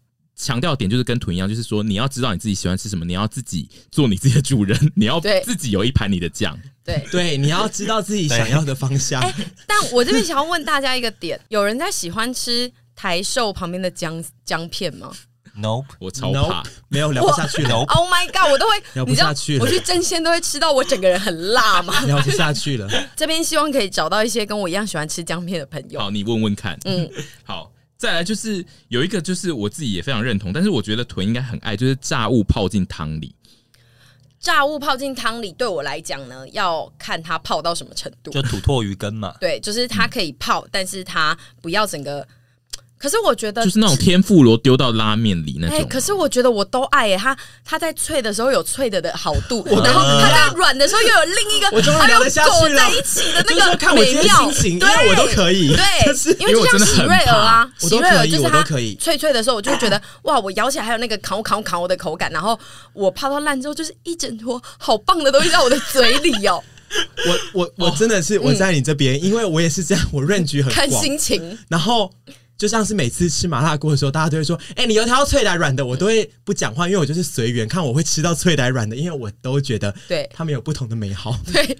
[0.42, 6.58] 强调点就是跟豚一样，就是说你要知道你自己喜欢吃什么，你要自己做你自己的主人，你要自己有一盘你的酱。
[6.84, 9.22] 对对，你要知道自己想要的方向。
[9.22, 9.34] 欸，
[9.68, 15.12] 但我这边想要问大家一个点： 有人在喜欢吃台寿旁边的姜姜片吗
[15.56, 17.76] ？Nope，我超怕，没有聊不下去了。
[17.76, 19.64] Oh my god，我都会聊不下去了。
[19.64, 22.90] 我去争鲜都会吃到我整个人很辣嘛，聊不下去了。
[23.16, 26.00] 这边希望可以找到一些跟我一样喜欢吃姜片的朋友。
[26.00, 26.80] 好，你问问看。
[26.86, 27.08] 嗯，
[27.44, 27.72] 好，
[28.02, 33.36] 再来就是有一个，就是我自己也非常认同，但是我觉得豚应该很爱，就是炸物泡进汤里。
[34.40, 38.32] 炸物泡进汤里，对我来讲呢，要看它泡到什么程度。
[38.32, 39.36] 就土托鱼羹嘛。
[39.40, 42.28] 对，就是它可以泡，嗯、但是它不要整个。
[43.02, 45.76] 可是我觉得就是那种天妇罗丢到拉面里那种。
[45.76, 47.36] 哎，可是我觉得我都爱耶，它
[47.66, 52.80] 它在脆的时候有脆的的好度， 然后它在软的时候又有另一个，我终于聊得下去了。
[52.80, 55.76] 在一起的那个美妙，对，我都可以。
[55.76, 62.60] 对，因为就像喜瑞尔啊，喜瑞尔就是它可以脆脆的时候，我就觉得 哇，我咬起来还有那个烤烤烤的口感，然后
[62.94, 66.64] 我泡到烂之后，就是一整坨好棒的东西在我的嘴里哦。
[67.26, 72.12] 我我我真的是我在你这边，因为我也是这样，我 range 很广，看心情，然后。
[72.62, 81.76] 就像是每次吃麻辣锅的时候，大家都会说：“哎、欸，你油条脆的软的？”我都会不讲话，因为我就是随缘，看我会吃到脆的软的，因为我都觉得对他们有不同的美好， 对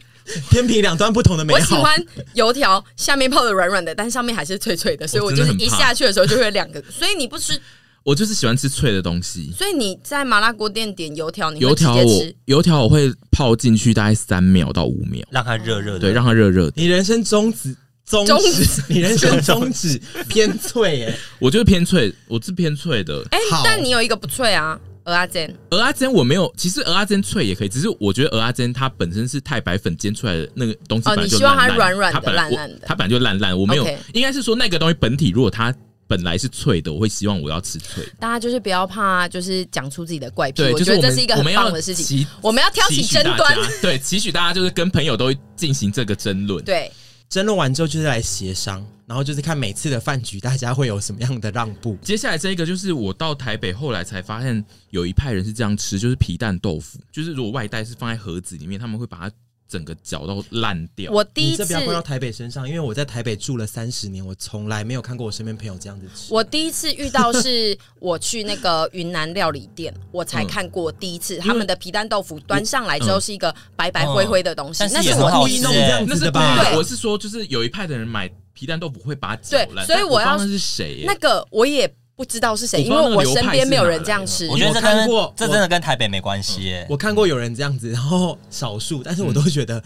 [0.50, 1.60] 天平两端不同的美好。
[1.60, 6.84] 我喜欢油条下面泡的软软的，但上面还是脆脆的，所以我就是一下去的时候就会有两个。
[6.90, 7.62] 所以你不吃，
[8.02, 9.54] 我就是喜欢吃脆的东西。
[9.56, 16.74] 所以你在麻辣锅店点油条，你油条我油条我会泡进去大概三秒到五秒，让它热热的，对，让它热热的。
[16.76, 17.78] 你人生宗旨。
[18.12, 23.24] 宗旨，你人生中指 偏脆哎，我就是偏脆，我是偏脆的。
[23.32, 25.56] 哎，但你有一个不脆啊，鹅阿珍。
[25.70, 33.58] 鹅阿珍我没有，其实鹅阿珍脆也可以，只是我觉得鹅阿珍它本身是太白粉煎出来的那个东西，哦，你希望它软软的、烂烂的，它本来就烂烂。
[33.58, 35.74] 我没有，应该是说那个东西本体如果它
[36.08, 38.04] 本来是脆的，我会希望我要吃脆。
[38.20, 40.62] 大家就是不要怕，就是讲出自己的怪癖。
[40.64, 42.28] 我觉得这是一个很棒的事情。
[42.42, 46.92] 我们要挑起争端，对，期许大家就是跟朋友都进行这个争论，对。
[47.32, 51.98] 争论完之后，就是来协商，然后就是看每次的饭局大家会有什么样的让步。
[52.02, 59.36] 接下来这一个就是我到台北后来才发现，有一派人是这样吃，就是皮蛋豆腐，就是如果外带是放在盒子里面，他们会把它。
[59.72, 61.10] 整个脚都烂掉。
[61.14, 66.34] 我第一次，这不要怪到台北身上，因为我在台北住了三十年，我从来没有看过我身边朋友这样子吃。
[66.34, 76.62] 我第一次遇到是我去那个云南料理店，我才看过第一次他们的皮蛋豆腐端上来之后是一个白白灰灰的东西，那是我故意弄这样子的吧？
[76.66, 81.06] 对，我是说，就是有一派的人买皮蛋豆腐会把它搅烂，对，所以我要是谁？
[81.08, 81.90] 那个我也。
[82.22, 84.48] 不知道是谁，因为我身边没有人这样吃。
[84.48, 86.86] 我觉得这跟这真的跟台北没关系。
[86.88, 89.84] 我看过有人这样子，然后少数，但是我都觉得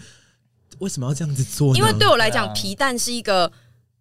[0.80, 1.78] 为什么要这样子做呢？
[1.78, 3.50] 因为对我来讲，皮蛋是一个。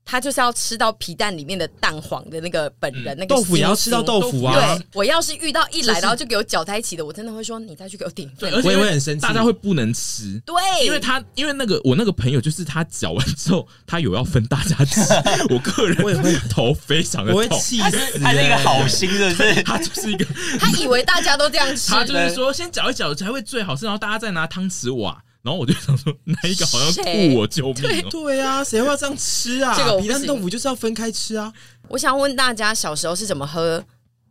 [0.06, 4.54] 他就是要吃到皮蛋里面的蛋黄的那个本人，那个豆腐也要吃到豆腐啊！
[4.54, 8.30] 对，我要是遇到一来然后就给我搅在一起的，我真的会说你再去给我点。
[8.38, 10.40] 对，而且我也会很生气，大家会不能吃。
[10.46, 15.02] 对，因为他因为那个我那个朋友就是他搅完之后，他有要分大家吃。
[15.50, 20.26] 我个人我也会头非常的痛，他是他是一个好心的，是他就是一个
[20.60, 25.24] 他以为大家都这样吃，他就是说先搅一搅才会最好吃，然后大家再拿汤匙挖。
[25.46, 27.76] 然后我就想说，那一个好像吐我救命？
[27.76, 29.76] 对对啊，谁会要这样吃啊？
[29.78, 31.54] 这个皮蛋豆腐就是要分开吃啊！
[31.88, 33.86] 我想问大家，小时候是怎么喝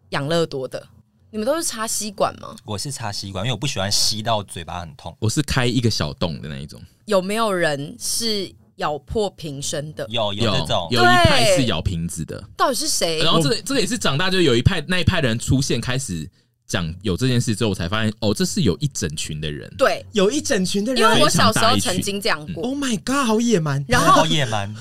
[0.08, 0.84] 养乐多的？
[1.30, 2.56] 你们都是插吸管吗？
[2.64, 5.16] 我是插吸管，因为我不喜欢吸到嘴巴很痛。
[5.20, 6.82] 我是开一个小洞的那一种。
[7.04, 10.04] 有没有人是咬破瓶身的？
[10.10, 12.42] 有有这种，有一派是咬瓶子的。
[12.56, 13.20] 到底是谁？
[13.20, 16.28] 然后这个这个也是长大就有一派那一派的人出现开始。
[16.66, 22.64] 讲有这件事之后，我才发现哦，这是有一整群的人，对，有一整群的人，因为我小时候曾经这样过。
[22.64, 24.74] Oh my god，好野蛮，然后好野蛮。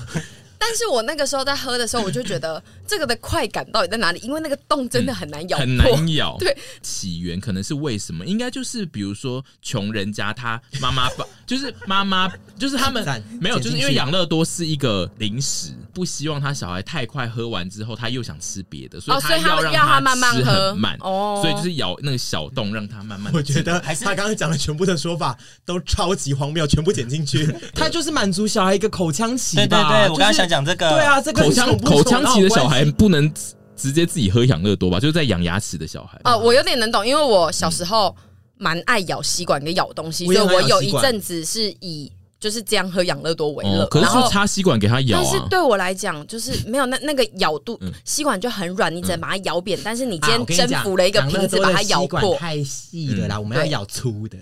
[0.66, 4.18] 但是我那个时候在喝的时候，我就觉得 这个的快感到底在哪里？
[4.20, 6.36] 因为那个洞真的很难咬，很难咬。
[6.40, 8.24] 对，起源可能是为什么？
[8.24, 13.04] 应该就是比如说穷人家他妈妈把，就是妈妈，就是他们
[13.42, 23.30] 没有，就是因为养乐多是一个零食，不希望他小孩太快喝完之后他又想吃别的，所以他要让他慢慢喝，慢哦，所以就是咬那个小洞让他慢慢。
[23.34, 25.36] 我觉得还是他刚刚讲的全部的说法
[25.66, 29.56] 都超级荒谬，全部剪进去，他就是满足小孩一个口腔期。
[29.56, 30.53] 对对对，我刚刚想讲。
[30.54, 33.30] 讲这个对啊，这个口腔口腔期的小孩不能
[33.76, 35.00] 直接自己喝养乐多吧？
[35.00, 36.20] 就是在养牙齿的小孩。
[36.22, 38.14] 哦，我有点能懂，因为我小时候
[38.56, 43.84] 蛮爱咬吸管跟咬东西，所以我有一阵子是以就是这样喝养乐多为乐。
[43.86, 49.76] 可是就插吸管给他咬，但是对我来讲，就是没有那那个咬度，吸管就很软，你只能把它咬扁。
[49.82, 54.38] 但是你今天征服了一个瓶子，把它咬破，太细的啦，我们要咬粗的。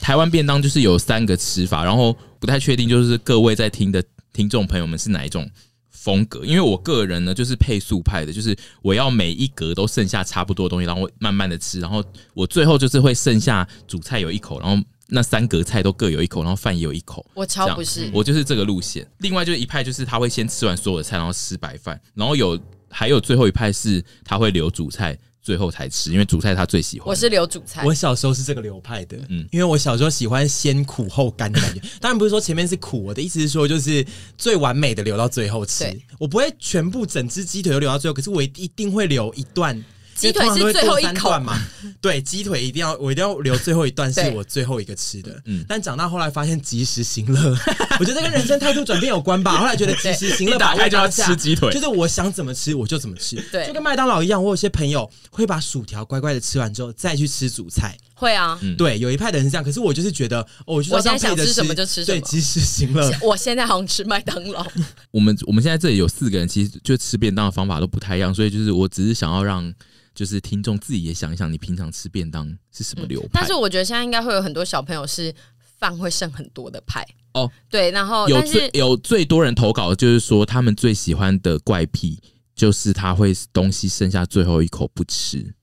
[0.00, 4.02] 台湾便当就是有三个吃法，然后不太确定，就是各位在听的。
[4.38, 5.50] 听众朋友们是哪一种
[5.90, 6.44] 风格？
[6.44, 17.26] 因为我个人呢，就是配速派的，就是我要每一格都剩下差不多的东西，然后慢慢的吃，然后我最后就是会剩下主菜有一口，然后那三格菜都各有一口，然后饭也有一口。
[17.34, 19.04] 我超不是，我就是这个路线。
[19.18, 22.56] 另外就是一派，就是他会先吃完所有的菜，然后吃白饭，然后有
[22.88, 25.18] 还有最后一派是他会留主菜。
[25.40, 27.08] 最后才吃，因为主菜他最喜欢。
[27.08, 31.80] 我是留主菜，我小时候是这个流派的，嗯，因为我小时候喜欢先苦后甘的感觉。
[32.00, 34.04] 当然不是说前面是苦，我的意思是说，就是
[34.36, 35.84] 最完美的留到最后吃。
[36.18, 39.82] 我不会全部整只鸡腿都留到最后，可是我一定会留一段。
[40.18, 41.56] 鸡腿是最后一口嘛？
[42.00, 45.40] 对，鸡腿一定要，我一定要留最后一段，是我最后一个吃的。
[45.44, 47.56] 嗯，但长大后来发现及时行乐，
[48.00, 49.56] 我觉得跟人生态度转变有关吧。
[49.58, 53.36] 后来觉得及时行乐，打开就要吃鸡腿，就是我想怎么吃我就怎么吃。
[53.52, 57.96] 对，就跟麦当劳一样，我有些朋友会把薯条乖乖的吃完之后再去吃主菜。
[58.14, 63.08] 会啊，对，有一派的人是这样，可是我就是觉得，我现在想吃什么就吃什么，对，及时行乐。
[63.22, 64.66] 我现在好像吃麦当劳。
[65.12, 69.72] 我们我们现在这里有四个人，其实就吃便当的方法都不太一样，所以就是我只是想要让。
[70.18, 73.28] 就是听众自己也想一想，你平常吃便当是什么流派？
[73.34, 75.32] 但是我觉得现在应该会有很多小朋友是
[75.78, 77.48] 饭会剩很多的派哦。
[77.70, 82.20] 对，然后有最有最多人投稿，就是说他们最喜欢的怪癖
[82.52, 85.54] 就是他会东西剩下最后一口不吃。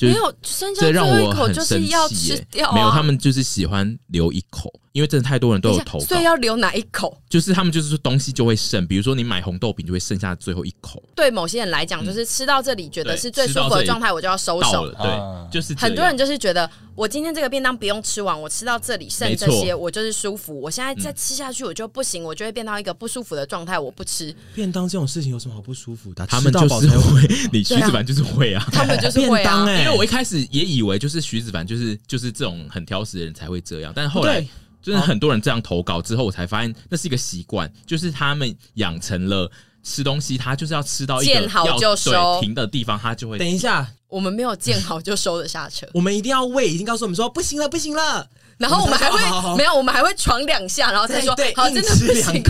[0.00, 4.68] 没有剩下最后一口就是要吃掉，没有他们就是喜欢留一口。
[4.92, 7.16] 因为真的太多人都有投稿，所以要留哪一口？
[7.28, 11.02] 就是他们就是说东西就会剩，比如说你买红豆饼就会剩下最后一口。
[11.14, 14.94] 对某些人来讲，就是吃到这里觉得是最舒服的状态，我就要收手了。
[15.02, 20.58] 对，就是很多人就是觉得我今天这个便当不用吃完，我吃到这里剩这些，我就是舒服。
[20.58, 24.34] 我现在再吃下去我就不行，我就会变到一个不舒服的状态，我不吃。
[24.54, 26.26] 便当这种事情有什么好不舒服的？
[26.26, 29.60] 他们就是会，你徐子凡就是会啊， 他们就是会啊。
[29.80, 34.46] 因为我一开始也以为就是徐子凡就是就是这种很挑食的人才会这样，但是后来。
[34.82, 39.50] 就是很多人这样投稿之后，我才发现那是一个习惯，就是他们养成了
[39.82, 43.38] 吃东西，他就是要吃到一个见好就收停的地方，他就会。
[43.38, 48.28] 等一下，我们没有见好就收的下车，我们一定要喂，已经告诉我们说不行了，不行了。
[48.58, 52.42] 然后我们还会没有，我们还会闯两下，然后再说对，好，真的不行。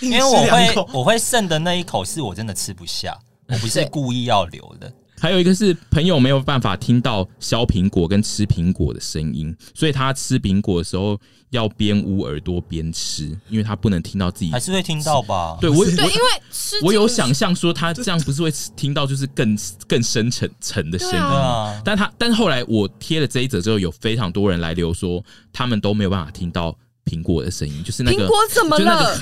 [0.00, 4.92] 因为我会我会剩的那一口是我真的吃不下，我不是故意要留的。
[5.20, 14.50] 还有一个是朋友没有办法听到削苹果跟吃苹果的声音，所以他吃苹果的时候要边捂耳朵边吃，因为他不能听到自己。
[14.50, 15.58] 还是会听到吧？
[15.60, 19.56] 对，我对，因为我有想象说他这样不是会听到就是更
[19.86, 21.78] 更深沉沉的声音啊。
[21.84, 26.74] 但他但是后来我贴了这一则之后，有非常多人来留说他们都没有办法听到
[27.10, 29.14] 苹果的声音，就是那个苹果怎么了？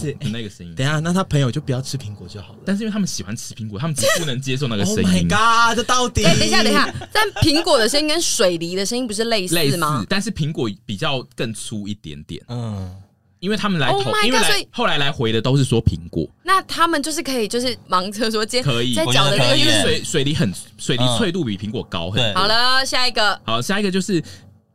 [0.00, 0.74] 是那个声音。
[0.74, 2.58] 等一下，那他朋友就不要吃苹果就好了。
[2.66, 5.02] 但是因为他们喜欢吃苹果，他们只不能接受那个声音。
[5.02, 5.76] Oh my god！
[5.76, 6.22] 这到底？
[6.24, 9.98] 等一下，等一下，但苹果的声音跟水梨的声音不是类似吗？
[9.98, 12.42] 类似，但是苹果比较更粗一点点。
[12.48, 12.94] 嗯。
[13.38, 22.42] 因为他们来投，oh、God, 因为来后来来回的都是说苹果，那他们就是可以就是盲测说接可以在讲的那个因为水水梨很水梨脆度比苹果高很多。
[22.42, 24.22] 好了，下一个，好，下一个就是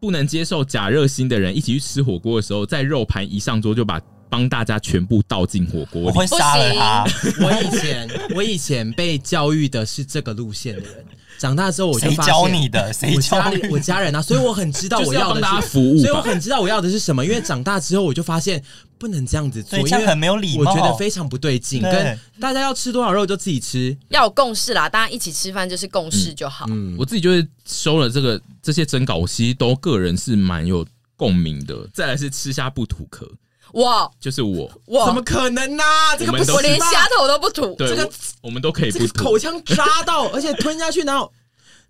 [0.05, 3.99] 不能接受假热心的人一起去吃火锅的时候，在肉盘一上桌就把
[4.29, 7.05] 帮大家全部倒进火锅里，我会杀了他。
[7.41, 11.03] 我以前我以前被教育的是这个路线的人。
[11.39, 12.93] 长大之后我就发现，谁教你的？
[12.93, 13.67] 谁教你？
[13.69, 17.25] 我家人啊，所以我很知道我要的是服务，所以我很知道我要的是什么。
[17.25, 18.63] 因为长大之后我就发现
[18.97, 21.81] 不能这样子做，因为很没有礼貌，我觉得非常不对劲。
[21.81, 26.65] 跟大家要吃多少肉就自己吃，要有共识啦，大家一起吃饭就是共识就好。
[26.69, 30.85] 嗯，我自己就是收了这个这些征稿，我其实都个人是蛮有
[31.15, 31.87] 共鸣的。
[31.93, 33.29] 再来是吃虾不吐壳，
[33.73, 35.83] 哇，就是我，哇，怎么可能呢？
[36.17, 38.09] 这个不我连虾头都不吐，这个
[38.41, 41.31] 我们都可以不吐，口腔扎到， 而且吞下去然后。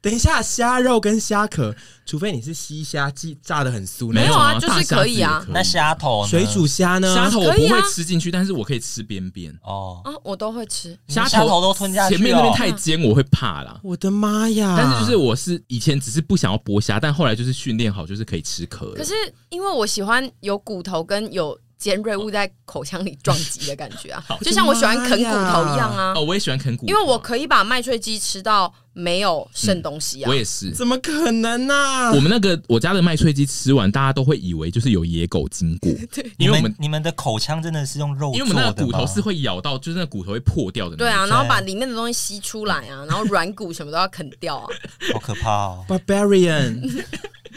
[0.01, 1.75] 等一下，虾肉跟虾壳，
[2.05, 5.43] 除非你是西虾，鸡炸的很酥，没有啊，就是可以啊。
[5.49, 7.13] 那虾头、水煮虾呢？
[7.13, 9.51] 虾头我不会吃进去，但是我可以吃边边。
[9.63, 12.15] 哦，啊，我都会吃虾头都吞下去。
[12.15, 13.79] 前面那边太尖，我会怕啦。
[13.83, 14.75] 我的妈呀！
[14.77, 18.93] 但是就是我是以前只是不想要剥虾，但后来就是训练好，就是可以吃壳。
[18.93, 19.13] 可是
[19.49, 21.57] 因为我喜欢有骨头跟有。
[21.77, 26.13] 尖锐物在口腔里撞击的感觉啊， 就像我喜欢啃骨头一样啊。
[26.15, 30.29] 哦，我也喜欢啃骨头，因为我可以把麦脆鸡吃到没有剩东西啊。
[30.29, 32.11] 我也是，怎么可能呢？
[32.15, 35.91] 我们那个我家的麦脆鸡吃完，大家都会以为就是有野狗经过。
[36.13, 40.95] 对，因为我们你们的口腔真的是用肉，因为我们那个骨头是会咬到，就是那骨头会破掉的。
[40.95, 44.67] 对啊，然后把里面的东西吸出来啊，然后软骨什么都要啃掉啊，
[45.13, 47.03] 好可怕哦，Barbarian。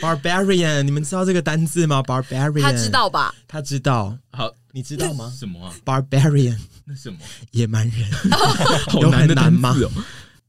[0.01, 3.35] Barbarian，你们知道这个单字吗？Barbarian，他知道吧？
[3.47, 4.17] 他知道。
[4.31, 5.33] 好，你知道吗？
[5.39, 7.19] 什么啊？Barbarian，那什么？
[7.53, 8.11] 野蛮人。
[8.89, 9.91] 好难的单字哦。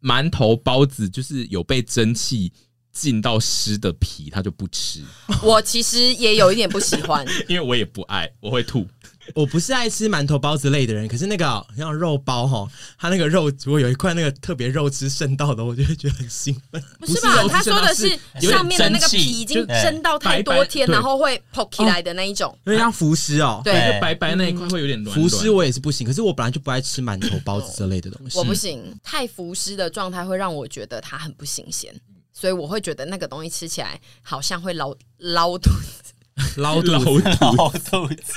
[0.02, 2.52] 馒头包子就是有被蒸汽
[2.93, 5.02] 浸到湿的皮，他就不吃。
[5.43, 8.88] 我其实也有一点不喜欢， 因为我也不爱，我会吐。
[9.36, 11.45] 我不是爱吃馒头包子类的人，可是那个
[11.77, 12.67] 像肉包哈，
[12.97, 16.82] 它那个肉如果有一块那个特别肉汁渗到的，我就会觉得很兴奋。
[16.99, 17.47] 不是吧？
[17.49, 18.09] 他说的是
[18.41, 23.61] 上面的那个皮已经蒸到太多天，然后会破起来的那一种，有点像浮尸哦。
[23.63, 25.15] 对，就白白那一块会有点软。
[25.15, 28.38] 浮尸我也是不行，可是我本来就不爱吃馒头包子这类的东西。
[28.38, 31.93] 我不行，太浮尸的状态会让我觉得它很不新鲜，
[32.34, 36.13] 所以我会觉得那个东西吃起来好像会捞捞肚子。
[36.57, 38.33] 捞肚子，捞肚子。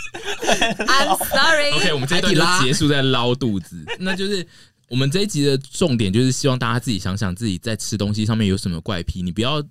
[0.78, 1.70] I'm sorry。
[1.72, 3.84] OK，我们这一段就结束在捞肚子。
[4.00, 4.46] 那就是
[4.88, 9.22] 我们这一集的重点，就是希望大家自己想想自己在吃东西上面有什么怪癖。
[9.22, 9.62] 你不要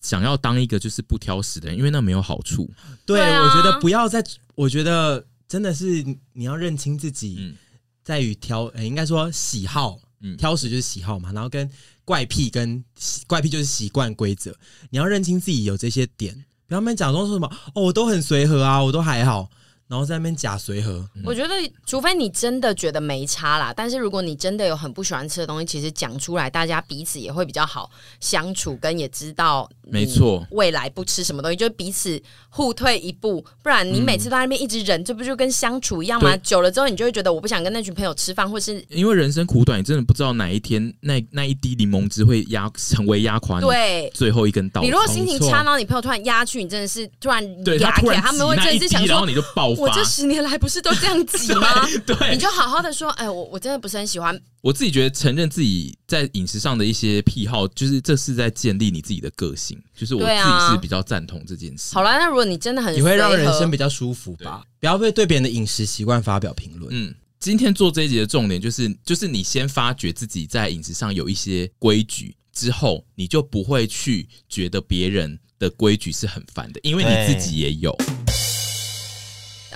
[0.00, 2.70] 想要当一个就是不挑食的人，因为那没有好处。
[3.04, 4.24] 对，我觉得不要再，
[4.54, 7.54] 我觉得真的是你要认清自己，
[8.02, 9.98] 在于挑，呃，应该说喜好，
[10.38, 11.30] 挑食就是喜好嘛。
[11.32, 11.70] 然后跟
[12.04, 12.82] 怪癖跟
[13.26, 14.56] 怪癖就是习惯规则，
[14.90, 16.45] 你要认清自己有这些点。
[16.68, 19.48] 他们讲说说什么哦，我都很随和啊，我都还好。
[19.88, 21.54] 然后在那边假随和，我觉得
[21.86, 32.20] 除非你真的觉得没差啦，但是如果你真的有很不喜欢吃的东西，其实讲出来，大家彼此也会比较好相处，跟也知道，没错，未来不吃什么东西，就彼此
[32.50, 36.36] 互退一步，不然你每次都在那边一直忍，这不就跟相处一样吗？
[36.38, 44.84] 久了之后，你就会觉得我不想跟那群朋友吃饭，或是因为人生苦短，你真的不知道哪一天那那一滴柠檬汁会压成为压垮你对最后一根稻草。
[44.84, 47.40] 你如果心情差，然后你朋友突然压去，你真的是突然
[47.78, 49.75] 压起来，他们会真的是想说，然后你就爆。
[49.76, 51.86] 我这十年来不是都这样挤吗？
[52.06, 54.38] 对，对你就好好的说，哎，我我真的不是很喜欢。
[54.60, 59.80] 我自己觉得承认自己在饮食上的一些癖好，就是这是在建立你自己的个性。
[59.96, 61.94] 就是我自己是比较赞同这件事。
[61.94, 64.64] 好了，那如果你真的很，你会让人生比较舒服吧？
[64.80, 66.88] 不要被对别人的饮食习惯发表评论。
[66.92, 77.96] 嗯，今天做这一集的重点就是，就是你先发觉自己在饮食上有一些规矩之后，你就不会去觉得别人的规矩是很烦的，因为你自己也有。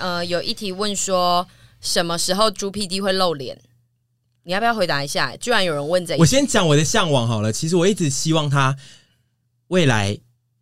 [0.01, 1.47] 呃，有一题问说
[1.79, 3.57] 什么时候猪 PD 会露脸？
[4.43, 5.35] 你要不要回答一下？
[5.37, 7.53] 居然有人问这，我先讲我的向往好了。
[7.53, 8.75] 其实我一直希望他
[9.67, 10.17] 未来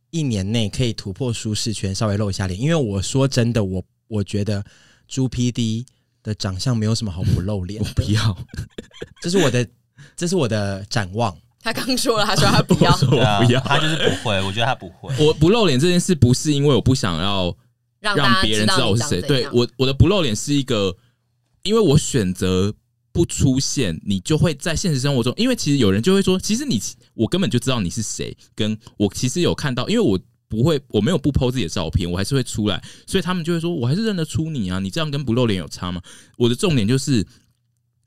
[0.10, 2.60] 一年内可以突破舒适圈，稍微露一下脸。
[2.60, 4.62] 因为我说真的，我我觉得
[5.08, 5.86] 猪 PD
[6.22, 7.82] 的长相没有什么好不露脸。
[7.82, 8.38] 我不要，
[9.24, 9.66] 这是我的，
[10.18, 11.34] 这是我的展望。
[11.64, 14.42] 他刚说了，他说他不要， 我不要，他就是不会。
[14.44, 15.14] 我觉得他不会。
[15.18, 17.56] 我不露脸这件事，不是因为我不想要。
[18.02, 19.22] 让别人知道我是谁。
[19.22, 20.96] 对，我，我的不露脸是一个，
[21.64, 22.74] 因为我选择
[23.12, 25.34] 不出现，你就会在现实生活中。
[25.36, 26.82] 因为其实有人就会说，其实你
[27.14, 36.02] 我根本就知道你是谁，跟我其实有看到，因为我不会，我没有不 po 自己的照片，我还是会出来，所以他们就会说，我还是认得出你啊，你这样跟不露脸有差吗？
[36.38, 37.26] 我的重点就是，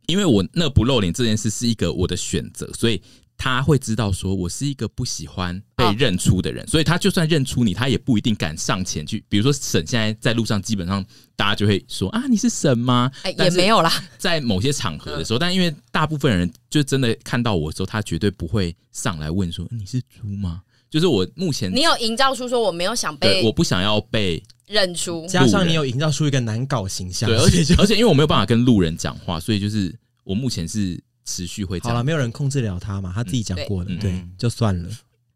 [0.07, 3.01] 因为我那不露脸这件事是一个我的选择，所以。
[3.43, 9.25] 他会知道说，我是一个不喜欢被认出的人，所以他就算认出你，他也不一定敢上前去。
[9.29, 13.11] 比如说沈现在在路上，基本上大家就会说啊，你是沈吗？
[13.25, 13.93] 哎，也没有啦。
[14.17, 20.63] 在某些场合的时候，但因为大部分人就真的看到我的时候，他绝对不会上来问说你是猪吗？
[20.89, 31.03] 就是我目前你有营造出说我没有想被，我不想要被认出，加上你有营造出一个难搞形象，对，而且而且因为我没有办法跟路人讲话，所以就是我目前是。
[31.33, 34.91] 持续会好了，没有人控制了他嘛，他自己讲过的，嗯、对，对，就算了。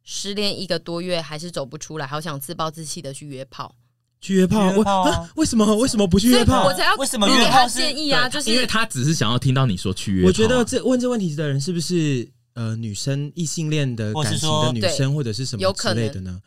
[0.05, 3.75] 失恋一个多月还是走不出来，好想自暴自弃的去约炮，
[4.21, 6.65] 去约炮，约炮啊、为什么为什么不去约炮？
[6.65, 8.29] 我才要为什么约炮建议啊？
[8.29, 10.29] 就是因为他只是想要听到你说去约炮。
[10.29, 16.41] 我觉得这问这问题的人是不是呃女生异性恋的感情的女生或者是什么之类的呢？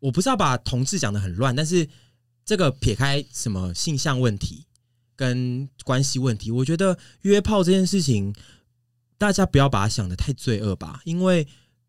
[0.00, 1.88] 我不是要把同志讲的很乱，但是
[2.44, 4.66] 这个撇开什么性向问题
[5.16, 8.34] 跟关系问题，我觉得约炮这件事情。
[9.20, 11.46] 大家不要把它想的太罪恶吧，因为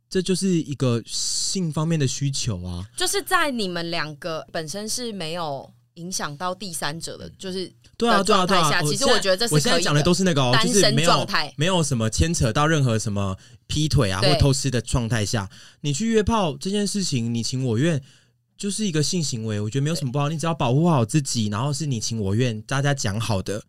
[0.10, 2.86] 这就是一个性方面的需求啊。
[2.98, 8.82] 就是在你们两个本身是没有影响到第三者的，就是对啊对啊对啊。
[8.84, 18.04] 其实我觉得这是我现在讲的都是那个哦，单身状态，没有什么牵扯到任何什么劈腿啊或偷吃的状态下，你去约炮这件事情，你情我愿，
[18.58, 20.28] 就是一个性行为，我觉得没有什么不好。
[20.28, 23.64] 你只要保护好自己，然后是你情我愿，大家讲好的，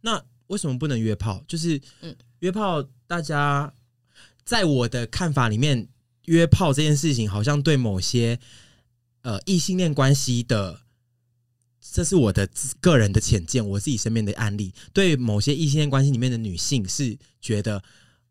[0.00, 1.40] 那为什么不能约炮？
[1.46, 2.12] 就是嗯。
[2.40, 3.72] 约炮，大家
[4.44, 5.88] 在我的看法里面，
[6.24, 8.38] 约炮这件事情好像对某些
[9.22, 10.80] 呃异性恋关系的，
[11.80, 12.48] 这是我的
[12.80, 17.82] 个人的浅见，我自己身边的案例，对某些异性恋关系里面的女性是觉得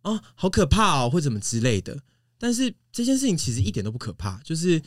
[0.02, 1.98] 哦好可怕哦，或怎么之类的。
[2.38, 4.82] 但是这件事情其实一点都不可怕，就是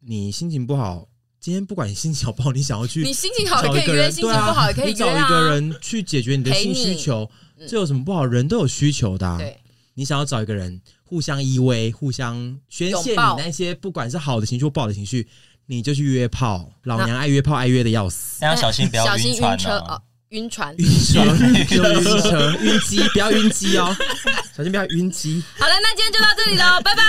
[0.00, 1.08] 你心情不好，
[1.40, 7.28] 今天不管你心情好不好，你想要去，你心情好也可以约，心情不好也可以约啊，你找一个人去解决你的性需求。
[7.68, 8.24] 这有什么不好？
[8.24, 9.38] 人都有需求的啊。
[9.38, 9.58] 对，
[9.94, 12.36] 你想要找一个人互相依偎、互相
[12.68, 15.26] 宣泄你那些不管是好的情绪或不好的情绪，
[15.66, 16.70] 你就去约炮。
[16.84, 18.38] 老娘爱约炮，爱约的要死。
[18.40, 20.02] 但要小心不要晕船哦。
[20.30, 23.96] 晕船、晕船、 晕车、晕机，不要晕机哦。
[24.56, 25.42] 小心不要晕机。
[25.58, 27.02] 好了，那今天就到这里喽，拜拜，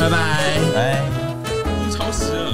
[0.00, 1.04] 拜拜，拜拜，
[1.90, 2.53] 拜。